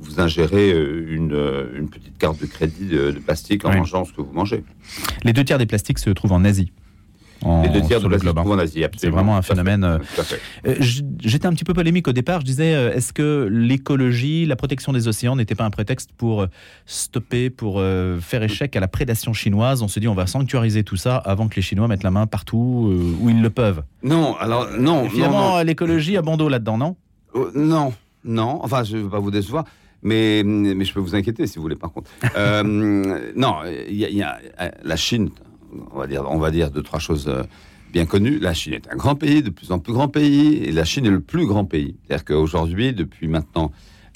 vous 0.00 0.20
ingérez 0.20 0.72
euh, 0.72 1.06
une, 1.14 1.32
euh, 1.34 1.66
une 1.78 1.88
petite 1.88 2.16
carte 2.18 2.40
de 2.40 2.46
crédit 2.46 2.86
de, 2.86 3.10
de 3.10 3.18
plastique 3.18 3.64
en 3.64 3.70
Oui. 3.70 3.76
mangeant 3.78 4.04
ce 4.04 4.12
que 4.12 4.22
vous 4.22 4.32
mangez. 4.32 4.64
Les 5.24 5.32
deux 5.32 5.44
tiers 5.44 5.58
des 5.58 5.66
plastiques 5.66 5.98
se 5.98 6.10
trouvent 6.10 6.32
en 6.32 6.44
Asie. 6.44 6.72
En- 7.42 7.62
Les 7.62 7.68
deux 7.68 7.82
tiers 7.82 8.00
de 8.00 8.08
le 8.08 8.16
globe, 8.18 8.38
hein. 8.38 8.42
trouvent 8.42 8.54
en 8.56 8.58
Asie, 8.58 8.82
C'est 8.96 9.10
vraiment 9.10 9.36
un 9.36 9.42
phénomène. 9.42 9.84
euh, 9.84 9.98
euh, 10.66 10.74
J'étais 11.20 11.46
un 11.46 11.52
petit 11.52 11.64
peu 11.64 11.74
polémique 11.74 12.08
au 12.08 12.12
départ. 12.12 12.40
Je 12.40 12.46
disais, 12.46 12.74
euh, 12.74 12.92
est-ce 12.94 13.12
que 13.12 13.48
l'écologie, 13.50 14.46
la 14.46 14.56
protection 14.56 14.92
des 14.92 15.08
océans 15.08 15.36
n'était 15.36 15.54
pas 15.54 15.64
un 15.64 15.70
prétexte 15.70 16.10
pour 16.16 16.46
stopper, 16.86 17.50
pour 17.50 17.82
faire 18.20 18.42
échec 18.42 18.74
à 18.76 18.80
la 18.80 18.88
prédation 18.88 19.32
chinoise? 19.32 19.82
On 19.82 19.88
se 19.88 20.00
dit, 20.00 20.08
on 20.08 20.14
va 20.14 20.26
sanctuariser 20.26 20.82
tout 20.84 20.96
ça 20.96 21.16
avant 21.16 21.48
que 21.48 21.56
les 21.56 21.62
Chinois 21.62 21.88
mettent 21.88 22.02
la 22.04 22.10
main 22.10 22.26
partout 22.26 23.16
où 23.20 23.28
ils 23.30 23.40
le 23.42 23.50
peuvent. 23.50 23.82
Non, 24.02 24.36
alors 24.36 24.68
non, 24.78 25.04
Et 25.04 25.08
finalement, 25.10 25.62
l'écologie 25.62 26.16
a 26.16 26.22
dos 26.22 26.48
là-dedans, 26.48 26.78
non? 26.78 26.96
Non, 27.54 27.92
non. 28.24 28.58
Enfin, 28.62 28.84
je 28.84 28.96
ne 28.96 29.02
veux 29.02 29.08
pas 29.10 29.18
vous 29.18 29.30
décevoir, 29.30 29.64
mais, 30.02 30.42
mais 30.44 30.84
je 30.84 30.92
peux 30.92 31.00
vous 31.00 31.14
inquiéter 31.14 31.46
si 31.46 31.56
vous 31.56 31.62
voulez, 31.62 31.76
par 31.76 31.92
contre. 31.92 32.10
Euh, 32.36 32.62
non, 33.36 33.56
il 33.88 33.96
y 33.96 34.04
a, 34.04 34.08
il 34.08 34.16
y 34.16 34.22
a, 34.22 34.38
la 34.82 34.96
Chine, 34.96 35.30
on 35.92 35.98
va 35.98 36.06
dire, 36.06 36.24
on 36.28 36.38
va 36.38 36.50
dire 36.50 36.70
deux, 36.70 36.82
trois 36.82 36.98
choses 36.98 37.26
euh, 37.28 37.42
bien 37.92 38.06
connues. 38.06 38.38
La 38.38 38.54
Chine 38.54 38.74
est 38.74 38.88
un 38.92 38.96
grand 38.96 39.14
pays, 39.14 39.42
de 39.42 39.50
plus 39.50 39.70
en 39.72 39.78
plus 39.78 39.92
grand 39.92 40.08
pays, 40.08 40.62
et 40.64 40.72
la 40.72 40.84
Chine 40.84 41.06
est 41.06 41.10
le 41.10 41.20
plus 41.20 41.46
grand 41.46 41.64
pays. 41.64 41.96
C'est-à-dire 42.06 42.24
qu'aujourd'hui, 42.24 42.92
depuis 42.92 43.28
maintenant, 43.28 43.72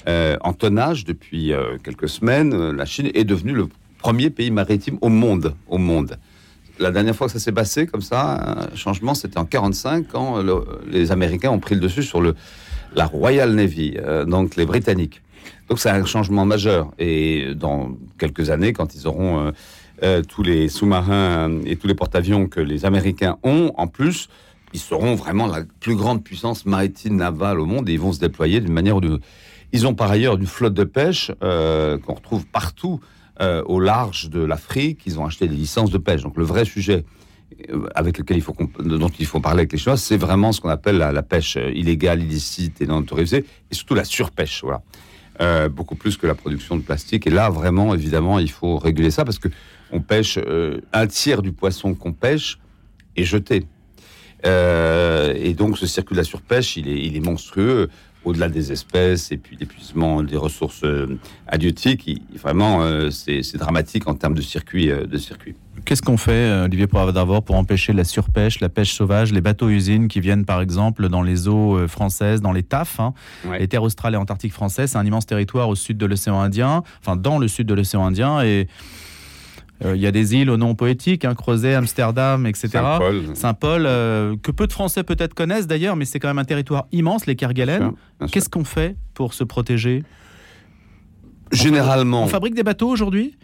euh, 0.07 0.37
en 0.41 0.53
tonnage, 0.53 1.05
depuis 1.05 1.53
euh, 1.53 1.77
quelques 1.83 2.09
semaines, 2.09 2.71
la 2.71 2.85
Chine 2.85 3.09
est 3.13 3.23
devenue 3.23 3.53
le 3.53 3.67
premier 3.99 4.29
pays 4.29 4.51
maritime 4.51 4.97
au 5.01 5.09
monde. 5.09 5.55
Au 5.67 5.77
monde. 5.77 6.17
La 6.79 6.91
dernière 6.91 7.15
fois 7.15 7.27
que 7.27 7.33
ça 7.33 7.39
s'est 7.39 7.51
passé 7.51 7.85
comme 7.85 8.01
ça, 8.01 8.67
un 8.71 8.75
changement, 8.75 9.13
c'était 9.13 9.37
en 9.37 9.45
45 9.45 10.07
quand 10.11 10.41
le- 10.41 10.65
les 10.89 11.11
Américains 11.11 11.51
ont 11.51 11.59
pris 11.59 11.75
le 11.75 11.81
dessus 11.81 12.03
sur 12.03 12.19
le, 12.19 12.35
la 12.95 13.05
Royal 13.05 13.53
Navy, 13.53 13.95
donc 14.27 14.55
les 14.55 14.65
Britanniques. 14.65 15.21
Donc 15.69 15.79
c'est 15.79 15.89
un 15.91 16.03
changement 16.03 16.45
majeur. 16.45 16.91
Et 16.99 17.53
dans 17.55 17.91
quelques 18.17 18.49
années, 18.49 18.73
quand 18.73 18.95
ils 18.95 19.07
auront 19.07 19.51
euh, 20.03 20.21
tous 20.21 20.43
les 20.43 20.67
sous-marins 20.67 21.49
euh, 21.49 21.61
et 21.65 21.77
tous 21.77 21.87
les 21.87 21.95
porte-avions 21.95 22.47
que 22.47 22.59
les 22.59 22.83
Américains 22.83 23.37
ont, 23.41 23.71
en 23.77 23.87
plus, 23.87 24.27
ils 24.73 24.79
seront 24.81 25.15
vraiment 25.15 25.47
la 25.47 25.63
plus 25.79 25.95
grande 25.95 26.21
puissance 26.21 26.65
maritime 26.65 27.15
navale 27.15 27.57
au 27.57 27.65
monde 27.65 27.87
et 27.87 27.93
ils 27.93 27.99
vont 28.01 28.11
se 28.11 28.19
déployer 28.19 28.59
d'une 28.59 28.73
manière 28.73 28.97
ou 28.97 29.01
d'une 29.01 29.13
autre. 29.13 29.25
Ils 29.71 29.87
ont 29.87 29.95
par 29.95 30.11
ailleurs 30.11 30.35
une 30.35 30.45
flotte 30.45 30.73
de 30.73 30.83
pêche 30.83 31.31
euh, 31.41 31.97
qu'on 31.97 32.15
retrouve 32.15 32.45
partout 32.47 32.99
au 33.65 33.79
large 33.79 34.29
de 34.29 34.39
l'Afrique. 34.39 35.01
Ils 35.05 35.19
ont 35.19 35.25
acheté 35.25 35.49
des 35.49 35.55
licences 35.55 35.89
de 35.89 35.97
pêche. 35.97 36.21
Donc 36.21 36.37
le 36.37 36.45
vrai 36.45 36.63
sujet 36.63 37.03
avec 37.93 38.17
lequel 38.17 38.37
il 38.37 38.41
faut 38.41 38.55
dont 38.79 39.09
il 39.19 39.25
faut 39.25 39.41
parler 39.41 39.61
avec 39.61 39.73
les 39.73 39.77
Chinois, 39.77 39.97
c'est 39.97 40.15
vraiment 40.15 40.53
ce 40.53 40.61
qu'on 40.61 40.69
appelle 40.69 40.97
la, 40.97 41.23
pêche 41.23 41.57
illégale, 41.73 42.21
illicite 42.21 42.79
et 42.81 42.85
non 42.85 42.99
autorisée, 42.99 43.43
et 43.69 43.75
surtout 43.75 43.95
la 43.95 44.05
surpêche. 44.05 44.63
Voilà. 44.63 45.69
Beaucoup 45.69 45.95
plus 45.95 46.15
que 46.15 46.27
la 46.27 46.35
production 46.35 46.77
de 46.77 46.83
plastique. 46.83 47.27
Et 47.27 47.31
là, 47.31 47.49
vraiment, 47.49 47.93
évidemment, 47.93 48.39
il 48.39 48.51
faut 48.51 48.77
réguler 48.77 49.11
ça 49.11 49.25
parce 49.25 49.39
que 49.39 49.49
on 49.93 50.01
pêche 50.01 50.37
euh, 50.37 50.81
un 50.91 51.07
tiers 51.07 51.41
du 51.41 51.51
poisson 51.53 51.93
qu'on 51.93 52.11
pêche 52.13 52.59
est 53.15 53.23
jeté. 53.23 53.65
Euh, 54.45 55.33
et 55.37 55.53
donc, 55.53 55.77
ce 55.77 55.85
circuit 55.87 56.15
de 56.15 56.19
la 56.19 56.25
surpêche, 56.25 56.75
il 56.77 56.87
est, 56.89 56.99
il 57.05 57.15
est 57.15 57.19
monstrueux 57.25 57.89
au-delà 58.25 58.47
des 58.47 58.71
espèces 58.71 59.31
et 59.33 59.37
puis 59.37 59.57
l'épuisement 59.59 60.23
des 60.23 60.37
ressources 60.37 60.83
euh, 60.85 61.17
halieutiques. 61.47 62.07
il- 62.07 62.21
vraiment, 62.41 62.81
euh, 62.81 63.09
c'est 63.09 63.41
dramatique 63.57 64.07
en 64.07 64.15
termes 64.15 64.33
de 64.33 64.41
circuit. 64.41 64.87
de 64.87 65.17
circuit. 65.17 65.55
Qu'est-ce 65.85 66.01
qu'on 66.01 66.15
fait, 66.17 66.49
Olivier 66.63 66.87
Poivre 66.87 67.41
pour 67.41 67.55
empêcher 67.55 67.91
la 67.93 68.03
surpêche, 68.05 68.59
la 68.61 68.69
pêche 68.69 68.93
sauvage, 68.93 69.33
les 69.33 69.41
bateaux-usines 69.41 70.07
qui 70.07 70.21
viennent 70.21 70.45
par 70.45 70.61
exemple 70.61 71.09
dans 71.09 71.21
les 71.21 71.47
eaux 71.49 71.85
françaises, 71.89 72.39
dans 72.41 72.53
les 72.53 72.63
TAF, 72.63 72.99
hein, 73.01 73.13
Ouais. 73.45 73.59
les 73.59 73.67
terres 73.67 73.83
australes 73.83 74.13
et 74.13 74.17
antarctiques 74.17 74.53
françaises, 74.53 74.91
c'est 74.91 74.97
un 74.97 75.05
immense 75.05 75.25
territoire 75.25 75.67
au 75.67 75.75
sud 75.75 75.97
de 75.97 76.05
l'océan 76.05 76.39
Indien, 76.39 76.83
enfin 77.01 77.17
dans 77.17 77.37
le 77.39 77.47
sud 77.49 77.67
de 77.67 77.73
l'océan 77.73 78.05
Indien, 78.05 78.41
et 78.41 78.67
il 79.95 80.01
y 80.01 80.07
a 80.07 80.11
des 80.11 80.35
îles 80.35 80.49
au 80.49 80.57
nom 80.57 80.75
poétique, 80.75 81.25
hein, 81.25 81.35
Crozet, 81.35 81.73
Amsterdam, 81.75 82.45
etc. 82.45 82.69
Saint-Paul. 82.73 83.21
Saint-Paul, 83.35 83.83
euh, 83.85 84.35
que 84.41 84.51
peu 84.51 84.67
de 84.67 84.71
Français 84.73 85.03
peut-être 85.03 85.33
connaissent 85.33 85.67
d'ailleurs, 85.67 85.95
mais 85.95 86.05
c'est 86.05 86.19
quand 86.19 86.27
même 86.29 86.39
un 86.39 86.45
territoire 86.45 86.85
immense, 86.91 87.25
les 87.25 87.35
Kerguelen. 87.35 87.91
Qu'est-ce 88.31 88.49
qu'on 88.49 88.63
fait 88.63 88.95
pour 89.13 89.33
se 89.33 89.43
protéger? 89.43 90.03
Généralement, 91.51 92.23
On 92.23 92.27
fabrique 92.27 92.55
des 92.55 92.63
bateaux 92.63 92.89
aujourd'hui? 92.89 93.37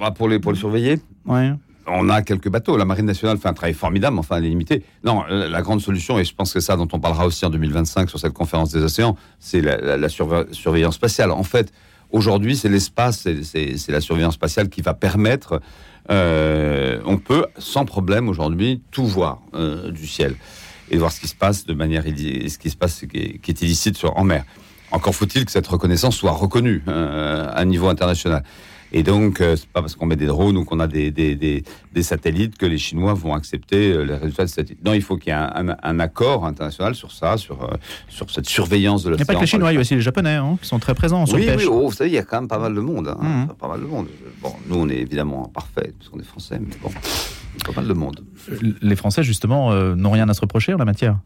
Bah, 0.00 0.10
pour, 0.10 0.28
les, 0.28 0.38
pour 0.38 0.52
les 0.52 0.58
surveiller, 0.58 0.98
Ouais. 1.26 1.52
on 1.86 2.08
a 2.08 2.22
quelques 2.22 2.48
bateaux. 2.48 2.78
La 2.78 2.86
Marine 2.86 3.04
nationale 3.04 3.36
fait 3.36 3.48
un 3.48 3.52
travail 3.52 3.74
formidable, 3.74 4.18
enfin, 4.18 4.36
elle 4.38 4.46
est 4.46 4.48
limitée. 4.48 4.82
Non, 5.04 5.22
la, 5.28 5.48
la 5.48 5.62
grande 5.62 5.82
solution, 5.82 6.18
et 6.18 6.24
je 6.24 6.34
pense 6.34 6.52
que 6.52 6.60
c'est 6.60 6.66
ça 6.66 6.76
dont 6.76 6.88
on 6.92 6.98
parlera 7.00 7.26
aussi 7.26 7.44
en 7.44 7.50
2025 7.50 8.08
sur 8.08 8.18
cette 8.18 8.32
conférence 8.32 8.72
des 8.72 8.82
océans, 8.82 9.16
c'est 9.38 9.60
la, 9.60 9.76
la- 9.76 9.96
la 9.98 10.08
surve- 10.08 10.50
surveillance 10.52 10.94
spatiale. 10.94 11.30
En 11.30 11.42
fait, 11.42 11.72
aujourd'hui, 12.12 12.56
c'est 12.56 12.68
l'espace, 12.68 13.26
c'est- 13.42 13.88
la 13.90 14.00
surveillance 14.00 14.34
spatiale 14.34 14.68
qui 14.68 14.82
va 14.82 14.94
permettre. 14.94 15.60
euh, 16.10 17.00
on 17.06 17.16
peut, 17.18 17.46
sans 17.58 17.84
problème, 17.84 18.28
aujourd'hui, 18.28 18.82
tout 18.90 19.06
voir 19.06 19.40
euh, 19.54 19.90
du 19.92 20.06
ciel 20.06 20.34
et 20.90 20.96
voir 20.98 21.12
ce 21.12 21.20
qui 21.20 21.28
se 21.28 21.34
passe 21.36 21.64
de 21.64 21.74
manière 21.74 22.04
ce 22.04 22.58
qui 22.58 22.70
se 22.70 22.76
passe 22.76 23.04
qui 23.10 23.40
est 23.50 23.62
illicite 23.62 23.96
sur, 23.96 24.16
en 24.18 24.24
mer. 24.24 24.44
Encore 24.90 25.14
faut-il 25.14 25.44
que 25.44 25.52
cette 25.52 25.66
reconnaissance 25.66 26.16
soit 26.16 26.32
reconnue 26.32 26.82
euh, 26.88 27.48
à 27.52 27.64
niveau 27.64 27.88
international. 27.88 28.42
Et 28.92 29.02
donc, 29.02 29.40
euh, 29.40 29.56
c'est 29.56 29.68
pas 29.68 29.80
parce 29.80 29.96
qu'on 29.96 30.04
met 30.04 30.16
des 30.16 30.26
drones 30.26 30.56
ou 30.58 30.64
qu'on 30.64 30.78
a 30.78 30.86
des, 30.86 31.10
des, 31.10 31.34
des, 31.34 31.64
des, 31.92 32.02
satellites 32.02 32.58
que 32.58 32.66
les 32.66 32.76
Chinois 32.76 33.14
vont 33.14 33.34
accepter 33.34 33.92
euh, 33.92 34.04
les 34.04 34.14
résultats 34.14 34.44
de 34.44 34.50
satellites. 34.50 34.84
Non, 34.84 34.92
il 34.92 35.00
faut 35.00 35.16
qu'il 35.16 35.32
y 35.32 35.34
ait 35.34 35.38
un, 35.38 35.76
un, 35.82 35.98
accord 35.98 36.44
international 36.44 36.94
sur 36.94 37.10
ça, 37.10 37.38
sur, 37.38 37.62
euh, 37.62 37.76
sur 38.08 38.30
cette 38.30 38.46
surveillance 38.46 39.02
de 39.02 39.10
l'océan. 39.10 39.24
Il 39.24 39.24
n'y 39.24 39.30
a 39.30 39.32
pas 39.32 39.34
que 39.34 39.40
les 39.40 39.46
Chinois, 39.46 39.72
il 39.72 39.76
y 39.76 39.78
a 39.78 39.80
aussi 39.80 39.94
les 39.94 40.02
Japonais 40.02 40.34
hein, 40.34 40.58
qui 40.60 40.68
sont 40.68 40.78
très 40.78 40.94
présents 40.94 41.24
sur 41.24 41.36
oui, 41.36 41.46
pêche. 41.46 41.62
Oui, 41.62 41.68
oh, 41.70 41.88
vous 41.88 41.92
savez, 41.92 42.10
il 42.10 42.14
y 42.14 42.18
a 42.18 42.22
quand 42.22 42.40
même 42.40 42.48
pas 42.48 42.58
mal 42.58 42.74
de 42.74 42.80
monde. 42.80 43.08
Hein, 43.08 43.46
mmh. 43.46 43.54
Pas 43.58 43.68
mal 43.68 43.80
de 43.80 43.86
monde. 43.86 44.08
Bon, 44.42 44.52
nous, 44.68 44.76
on 44.76 44.88
est 44.90 44.98
évidemment 44.98 45.44
parfait, 45.48 45.94
parce 45.98 46.10
qu'on 46.10 46.20
est 46.20 46.24
français, 46.24 46.60
mais 46.60 46.74
bon, 46.82 46.90
pas 47.64 47.80
mal 47.80 47.88
de 47.88 47.94
monde. 47.94 48.20
Les 48.82 48.96
Français, 48.96 49.22
justement, 49.22 49.74
n'ont 49.94 50.10
rien 50.10 50.28
à 50.28 50.34
se 50.34 50.42
reprocher 50.42 50.74
en 50.74 50.78
la 50.78 50.84
matière 50.84 51.16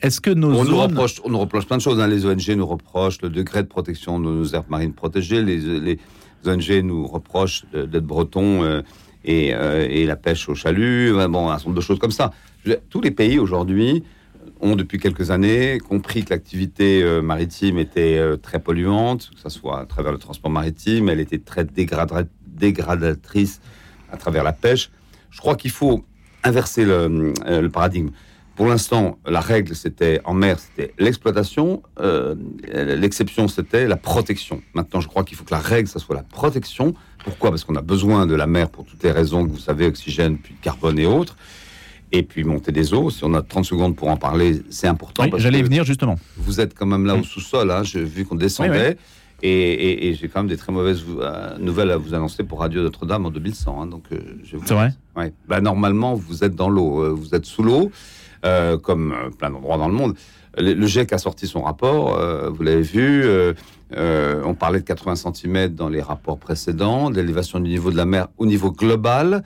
est-ce 0.00 0.20
que 0.20 0.30
nos 0.30 0.50
on, 0.50 0.64
zones... 0.64 0.68
nous 0.68 0.80
reproche, 0.80 1.20
on 1.24 1.30
nous 1.30 1.38
reproche 1.38 1.64
plein 1.64 1.76
de 1.76 1.82
choses. 1.82 2.00
Hein. 2.00 2.08
Les 2.08 2.26
ONG 2.26 2.48
nous 2.56 2.66
reprochent 2.66 3.22
le 3.22 3.30
degré 3.30 3.62
de 3.62 3.68
protection 3.68 4.18
de 4.18 4.24
nos 4.24 4.46
aires 4.46 4.64
marines 4.68 4.92
protégées. 4.92 5.42
Les, 5.42 5.58
les 5.58 6.00
ONG 6.46 6.70
nous 6.82 7.06
reprochent 7.06 7.64
d'être 7.72 8.04
bretons 8.04 8.62
euh, 8.62 8.82
et, 9.24 9.54
euh, 9.54 9.86
et, 9.88 10.04
la 10.06 10.16
pêche 10.16 10.48
au 10.48 10.54
chalut. 10.54 11.12
Bon, 11.28 11.48
un 11.48 11.52
certain 11.52 11.70
nombre 11.70 11.76
de 11.76 11.80
choses 11.80 11.98
comme 11.98 12.10
ça. 12.10 12.32
Tous 12.90 13.00
les 13.00 13.10
pays 13.10 13.38
aujourd'hui 13.38 14.04
ont 14.60 14.76
depuis 14.76 14.98
quelques 14.98 15.30
années 15.30 15.78
compris 15.78 16.24
que 16.24 16.30
l'activité 16.30 17.02
euh, 17.02 17.20
maritime 17.22 17.78
était 17.78 18.20
très 18.42 18.60
polluante, 18.60 19.30
que 19.34 19.40
ce 19.40 19.48
soit 19.48 19.80
à 19.80 19.86
travers 19.86 20.12
le 20.12 20.18
transport 20.18 20.50
maritime, 20.50 21.08
elle 21.08 21.20
était 21.20 21.38
très 21.38 21.64
dégradatrice 21.64 23.60
à 24.10 24.16
travers 24.16 24.44
la 24.44 24.52
pêche. 24.52 24.90
Je 25.30 25.40
crois 25.40 25.56
qu'il 25.56 25.70
faut 25.70 26.04
inverser 26.44 26.84
le, 26.84 27.32
le 27.46 27.68
paradigme. 27.68 28.10
Pour 28.56 28.66
l'instant, 28.66 29.18
la 29.26 29.40
règle, 29.40 29.74
c'était 29.74 30.20
en 30.24 30.34
mer, 30.34 30.58
c'était 30.58 30.92
l'exploitation. 30.98 31.82
Euh, 32.00 32.34
l'exception, 32.72 33.48
c'était 33.48 33.86
la 33.88 33.96
protection. 33.96 34.62
Maintenant, 34.74 35.00
je 35.00 35.08
crois 35.08 35.24
qu'il 35.24 35.38
faut 35.38 35.44
que 35.44 35.54
la 35.54 35.60
règle, 35.60 35.88
ça 35.88 35.98
soit 35.98 36.14
la 36.14 36.22
protection. 36.22 36.92
Pourquoi? 37.24 37.50
Parce 37.50 37.64
qu'on 37.64 37.76
a 37.76 37.82
besoin 37.82 38.26
de 38.26 38.34
la 38.34 38.46
mer 38.46 38.68
pour 38.68 38.84
toutes 38.84 39.02
les 39.02 39.10
raisons 39.10 39.46
que 39.46 39.50
vous 39.50 39.58
savez, 39.58 39.86
oxygène, 39.86 40.36
puis 40.36 40.54
carbone 40.60 40.98
et 40.98 41.06
autres. 41.06 41.36
Et 42.14 42.22
puis 42.22 42.44
monter 42.44 42.72
des 42.72 42.92
eaux. 42.92 43.08
Si 43.08 43.24
on 43.24 43.32
a 43.32 43.40
30 43.40 43.64
secondes 43.64 43.96
pour 43.96 44.08
en 44.08 44.18
parler, 44.18 44.60
c'est 44.68 44.86
important. 44.86 45.24
Oui, 45.24 45.30
J'allais 45.36 45.62
venir 45.62 45.84
justement. 45.84 46.18
Vous 46.36 46.60
êtes 46.60 46.74
quand 46.74 46.84
même 46.84 47.06
là 47.06 47.14
au 47.14 47.22
sous-sol. 47.22 47.70
Hein, 47.70 47.84
J'ai 47.84 48.04
vu 48.04 48.26
qu'on 48.26 48.34
descendait. 48.34 48.98
Et, 49.44 50.08
et, 50.08 50.14
j'ai 50.14 50.28
quand 50.28 50.40
même 50.40 50.48
des 50.48 50.56
très 50.56 50.70
mauvaises 50.70 51.02
euh, 51.18 51.58
nouvelles 51.58 51.90
à 51.90 51.96
vous 51.96 52.14
annoncer 52.14 52.44
pour 52.44 52.60
Radio 52.60 52.80
Notre-Dame 52.82 53.26
en 53.26 53.30
2100. 53.30 53.82
Hein, 53.82 53.86
donc, 53.86 54.04
euh, 54.12 54.18
c'est 54.48 54.72
vrai? 54.72 54.90
Ouais. 55.16 55.32
Bah, 55.48 55.60
normalement, 55.60 56.14
vous 56.14 56.44
êtes 56.44 56.54
dans 56.54 56.68
l'eau. 56.68 57.16
vous 57.16 57.34
êtes 57.34 57.46
sous 57.46 57.64
l'eau. 57.64 57.90
Euh, 58.44 58.76
comme 58.76 59.12
euh, 59.12 59.30
plein 59.30 59.50
d'endroits 59.50 59.78
dans 59.78 59.86
le 59.86 59.94
monde. 59.94 60.16
Le, 60.58 60.84
GIEC 60.84 61.12
a 61.12 61.18
sorti 61.18 61.46
son 61.46 61.62
rapport, 61.62 62.18
euh, 62.18 62.50
vous 62.50 62.64
l'avez 62.64 62.82
vu. 62.82 63.24
on 63.94 64.54
parlait 64.54 64.80
de 64.80 64.84
80 64.84 65.14
cm 65.14 65.68
dans 65.68 65.88
les 65.88 66.02
rapports 66.02 66.38
précédents, 66.38 67.10
d'élévation 67.10 67.60
du 67.60 67.70
niveau 67.70 67.92
de 67.92 67.96
la 67.96 68.04
mer 68.04 68.26
au 68.38 68.46
niveau 68.46 68.72
global 68.72 69.44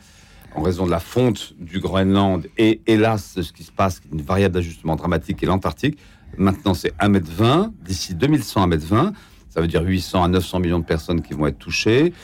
en 0.54 0.62
raison 0.62 0.86
de 0.86 0.90
la 0.90 0.98
fonte 0.98 1.52
du 1.58 1.78
Groenland 1.78 2.46
et 2.56 2.80
hélas 2.86 3.38
ce 3.38 3.52
qui 3.52 3.64
se 3.64 3.70
passe, 3.70 4.00
une 4.10 4.22
variable 4.22 4.54
d'ajustement 4.54 4.96
dramatique 4.96 5.42
est 5.42 5.46
l'Antarctique. 5.46 5.98
Maintenant, 6.38 6.72
c'est 6.72 6.96
1m20. 6.96 7.72
D'ici 7.84 8.14
2100, 8.14 8.68
1m20. 8.68 9.12
Ça 9.50 9.60
veut 9.60 9.68
dire 9.68 9.82
800 9.82 10.24
à 10.24 10.28
900 10.28 10.60
millions 10.60 10.78
de 10.78 10.86
personnes 10.86 11.20
qui 11.20 11.34
vont 11.34 11.46
être 11.46 11.58
touchées 11.58 12.14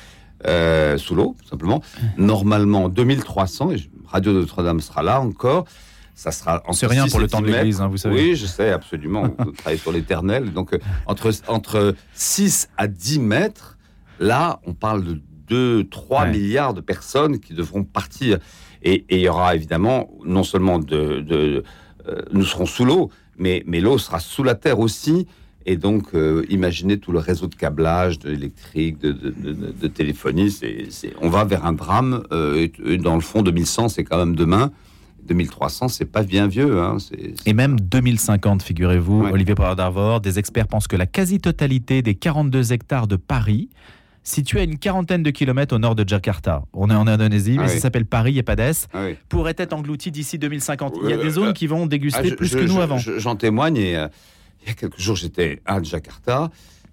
sous 0.96 1.14
l'eau, 1.14 1.36
tout 1.42 1.48
simplement. 1.48 1.82
Normalement, 2.16 2.88
2300, 2.88 3.72
et 3.72 3.76
Radio 4.06 4.32
Notre-Dame 4.32 4.80
sera 4.80 5.02
là 5.02 5.20
encore. 5.20 5.66
Ça 6.14 6.30
sera 6.30 6.62
C'est 6.72 6.86
rien 6.86 7.06
pour 7.06 7.20
le 7.20 7.26
temps 7.26 7.40
de 7.40 7.46
l'Église, 7.46 7.80
hein, 7.80 7.88
vous 7.88 7.96
savez. 7.96 8.14
Oui, 8.14 8.36
je 8.36 8.46
sais, 8.46 8.70
absolument. 8.70 9.22
vous 9.38 9.52
travaillez 9.52 9.80
sur 9.80 9.92
l'éternel. 9.92 10.52
Donc, 10.52 10.74
euh, 10.74 10.78
entre, 11.06 11.30
entre 11.48 11.94
6 12.14 12.68
à 12.76 12.86
10 12.86 13.18
mètres, 13.18 13.78
là, 14.20 14.60
on 14.66 14.74
parle 14.74 15.04
de 15.04 15.20
2, 15.48 15.88
3 15.88 16.26
milliards 16.26 16.74
de 16.74 16.80
personnes 16.80 17.40
qui 17.40 17.54
devront 17.54 17.84
partir. 17.84 18.38
Et 18.82 19.04
il 19.10 19.20
y 19.20 19.28
aura 19.28 19.54
évidemment, 19.54 20.10
non 20.24 20.44
seulement 20.44 20.78
de. 20.78 21.20
de 21.20 21.64
euh, 22.08 22.20
nous 22.32 22.44
serons 22.44 22.66
sous 22.66 22.84
l'eau, 22.84 23.10
mais, 23.38 23.62
mais 23.66 23.80
l'eau 23.80 23.96
sera 23.96 24.18
sous 24.20 24.42
la 24.42 24.54
terre 24.54 24.80
aussi. 24.80 25.26
Et 25.64 25.76
donc, 25.76 26.14
euh, 26.14 26.44
imaginez 26.48 26.98
tout 26.98 27.12
le 27.12 27.20
réseau 27.20 27.46
de 27.46 27.54
câblage, 27.54 28.18
de, 28.18 28.34
de, 28.34 29.12
de, 29.12 29.86
téléphonie. 29.86 30.50
c'est 30.50 30.88
on 31.20 31.28
va 31.28 31.44
vers 31.44 31.64
un 31.64 31.72
drame. 31.72 32.24
et, 32.56 32.98
dans 32.98 33.14
le 33.14 33.20
fond, 33.20 33.42
2100, 33.42 33.88
c'est 33.88 34.04
quand 34.04 34.18
même 34.18 34.34
demain. 34.34 34.72
2300, 35.26 35.88
c'est 35.88 36.04
pas 36.04 36.22
bien 36.22 36.46
vieux. 36.46 36.80
Hein, 36.80 36.98
Et 37.46 37.54
même 37.54 37.78
2050, 37.78 38.62
figurez-vous, 38.62 39.26
Olivier 39.26 39.54
Power 39.54 39.76
d'Arvor, 39.76 40.20
des 40.20 40.38
experts 40.38 40.66
pensent 40.66 40.88
que 40.88 40.96
la 40.96 41.06
quasi-totalité 41.06 42.02
des 42.02 42.14
42 42.14 42.72
hectares 42.72 43.06
de 43.06 43.16
Paris, 43.16 43.68
situés 44.24 44.60
à 44.60 44.62
une 44.64 44.78
quarantaine 44.78 45.22
de 45.22 45.30
kilomètres 45.30 45.74
au 45.74 45.78
nord 45.78 45.94
de 45.94 46.08
Jakarta, 46.08 46.64
on 46.72 46.90
est 46.90 46.94
en 46.94 47.06
Indonésie, 47.06 47.58
mais 47.58 47.64
ah 47.64 47.68
ça 47.68 47.78
s'appelle 47.78 48.06
Paris 48.06 48.38
et 48.38 48.42
pas 48.42 48.56
d'Es, 48.56 48.88
ah 48.94 49.06
pourrait 49.28 49.54
être 49.58 49.72
englouti 49.72 50.10
d'ici 50.10 50.38
2050. 50.38 50.98
il 51.02 51.10
y 51.10 51.12
a 51.12 51.16
des 51.16 51.30
zones 51.30 51.52
qui 51.52 51.66
vont 51.66 51.86
déguster 51.86 52.30
ah, 52.32 52.36
plus 52.36 52.52
que 52.54 52.64
nous 52.64 52.80
avant. 52.80 52.98
J'en 52.98 53.36
témoigne 53.36 53.76
et 53.76 53.96
euh, 53.96 54.08
il 54.62 54.68
y 54.68 54.70
a 54.70 54.74
quelques 54.74 54.98
jours, 54.98 55.16
j'étais 55.16 55.60
à 55.64 55.82
Jakarta. 55.82 56.50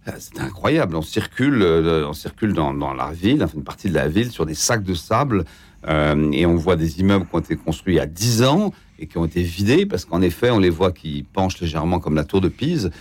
Euh, 0.08 0.12
c'était 0.18 0.42
incroyable. 0.42 0.96
On 0.96 1.02
circule, 1.02 1.62
euh, 1.62 2.08
on 2.08 2.13
circule 2.13 2.54
dans, 2.54 2.74
dans 2.74 2.94
la 2.94 3.12
ville, 3.12 3.44
enfin 3.44 3.58
une 3.58 3.63
partie 3.63 3.89
de 3.89 3.96
la 3.96 4.08
ville, 4.08 4.32
sur 4.32 4.46
des 4.46 4.54
sacs 4.54 4.84
de 4.84 4.94
sable 4.94 5.46
euh, 5.88 6.32
et 6.34 6.46
on 6.46 6.56
voit 6.56 6.76
des 6.76 7.00
immeubles 7.00 7.26
qui 7.26 7.36
ont 7.36 7.39
été 7.39 7.56
construits 7.56 7.96
il 7.96 7.98
y 7.98 8.02
a 8.02 8.06
10 8.06 8.44
ans 8.44 8.74
et 9.00 9.08
qui 9.08 9.18
ont 9.18 9.26
été 9.26 9.42
vidés 9.42 9.86
parce 9.86 10.06
qu'en 10.06 10.22
effet, 10.22 10.50
on 10.50 10.60
les 10.60 10.70
voit 10.70 10.92
qui 10.92 11.26
penchent 11.32 11.60
légèrement 11.62 12.00
comme 12.00 12.15
la 12.15 12.26
tour 12.26 12.42
de 12.42 12.50
Pise. 12.50 12.92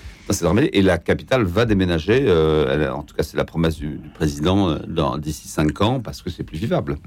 Et 0.72 0.82
la 0.82 0.98
capitale 0.98 1.44
va 1.44 1.64
déménager. 1.64 2.24
Euh, 2.26 2.92
en 2.92 3.02
tout 3.02 3.16
cas, 3.16 3.22
c'est 3.22 3.36
la 3.36 3.46
promesse 3.46 3.76
du, 3.76 3.98
président 4.14 4.68
euh, 4.68 5.18
d'ici 5.18 5.48
5 5.48 5.80
ans 5.80 6.00
parce 6.00 6.22
que 6.22 6.30
c'est 6.30 6.44
plus 6.44 6.58
vivable. 6.58 6.98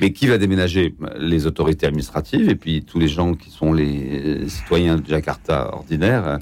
Mais 0.00 0.12
qui 0.12 0.28
va 0.28 0.38
déménager? 0.38 0.94
Les 1.18 1.46
autorités 1.46 1.86
administratives 1.86 2.48
et 2.48 2.54
puis 2.54 2.84
tous 2.84 3.00
les 3.00 3.08
gens 3.08 3.34
qui 3.34 3.50
sont 3.50 3.72
les 3.72 4.48
citoyens 4.48 4.96
de 4.96 5.06
Jakarta 5.06 5.74
ordinaires. 5.74 6.38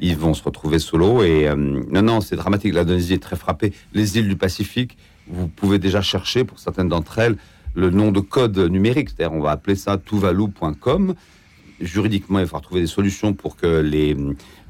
ils 0.00 0.16
vont 0.16 0.32
se 0.32 0.42
retrouver 0.42 0.78
sous 0.78 0.96
l'eau 0.96 1.22
et 1.22 1.50
non, 1.54 2.00
non, 2.00 2.20
c'est 2.22 2.36
dramatique. 2.36 2.72
L'Indonésie 2.72 3.12
est 3.12 3.22
très 3.22 3.36
frappée. 3.36 3.74
Les 3.92 4.16
îles 4.16 4.28
du 4.28 4.36
Pacifique, 4.36 4.96
vous 5.28 5.48
pouvez 5.48 5.78
déjà 5.78 6.00
chercher 6.00 6.44
pour 6.44 6.58
certaines 6.58 6.88
d'entre 6.88 7.18
elles 7.18 7.36
le 7.76 7.90
nom 7.90 8.10
de 8.10 8.20
code 8.20 8.58
numérique, 8.58 9.10
c'est-à-dire 9.10 9.36
on 9.36 9.42
va 9.42 9.52
appeler 9.52 9.76
ça 9.76 9.98
tuvalu.com. 9.98 11.14
Juridiquement, 11.78 12.38
il 12.38 12.46
falloir 12.46 12.62
trouver 12.62 12.80
des 12.80 12.86
solutions 12.86 13.34
pour 13.34 13.56
que 13.56 13.80
les, 13.80 14.16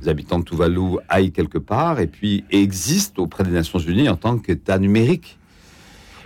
habitants 0.07 0.41
de 0.41 0.45
Tuvalu 0.45 0.99
aillent 1.09 1.31
quelque 1.31 1.59
part 1.59 2.01
et 2.01 2.09
puis 2.09 2.45
existent 2.51 3.23
auprès 3.23 3.45
des 3.45 3.53
Nations 3.53 3.79
Unies 3.79 4.09
en 4.09 4.17
tant 4.17 4.39
qu'État 4.39 4.79
numérique. 4.79 5.39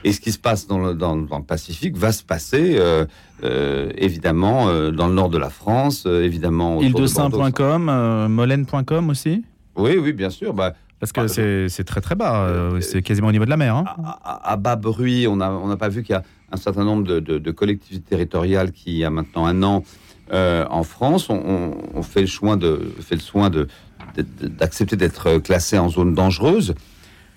Et 0.04 0.14
ce 0.14 0.20
qui 0.20 0.32
se 0.32 0.38
passe 0.38 0.66
dans 0.66 0.78
le, 0.78 0.94
dans, 0.94 1.14
le 1.14 1.26
Pacifique 1.46 1.98
va 1.98 2.12
se 2.12 2.24
passer 2.24 2.78
euh, 2.78 3.04
euh, 3.44 3.92
évidemment 3.98 4.68
euh, 4.68 4.90
dans 4.90 5.06
le 5.06 5.12
nord 5.12 5.28
de 5.28 5.36
la 5.36 5.50
France, 5.50 6.06
évidemment. 6.06 6.80
Île 6.80 6.94
de 6.94 7.06
Saint.com, 7.06 8.26
Molène.com 8.30 9.10
aussi? 9.10 9.44
Oui, 9.76 9.98
oui, 9.98 10.14
bien 10.14 10.30
sûr. 10.30 10.54
Bah, 10.54 10.72
parce 10.98 11.12
que 11.12 11.68
c'est 11.68 11.84
très 11.84 12.00
très 12.00 12.14
bas, 12.14 12.70
c'est 12.80 13.02
quasiment 13.02 13.28
au 13.28 13.32
niveau 13.32 13.44
de 13.44 13.50
la 13.50 13.58
mer. 13.58 13.76
Hein. 13.76 13.84
À, 14.24 14.56
bas 14.56 14.76
bruit, 14.76 15.26
on 15.28 15.36
n'a 15.36 15.52
on 15.52 15.74
pas 15.76 15.88
vu 15.90 16.02
qu'il 16.02 16.14
y 16.14 16.16
a 16.16 16.22
un 16.52 16.56
certain 16.56 16.84
nombre 16.84 17.04
de, 17.04 17.50
collectivités 17.50 18.08
territoriales 18.08 18.72
qui, 18.72 18.92
il 18.92 18.98
y 18.98 19.04
a 19.04 19.10
maintenant 19.10 19.46
un 19.46 19.62
an, 19.62 19.84
euh, 20.32 20.64
en 20.70 20.84
France, 20.84 21.28
on, 21.28 22.02
fait 22.02 22.20
le 22.20 22.26
choix 22.26 22.56
de, 22.56 22.92
fait 23.00 23.16
le 23.16 23.20
soin 23.20 23.50
de, 23.50 23.68
d'accepter 24.16 24.96
d'être 24.96 25.38
classés 25.38 25.78
en 25.78 25.88
zone 25.88 26.14
dangereuse. 26.14 26.74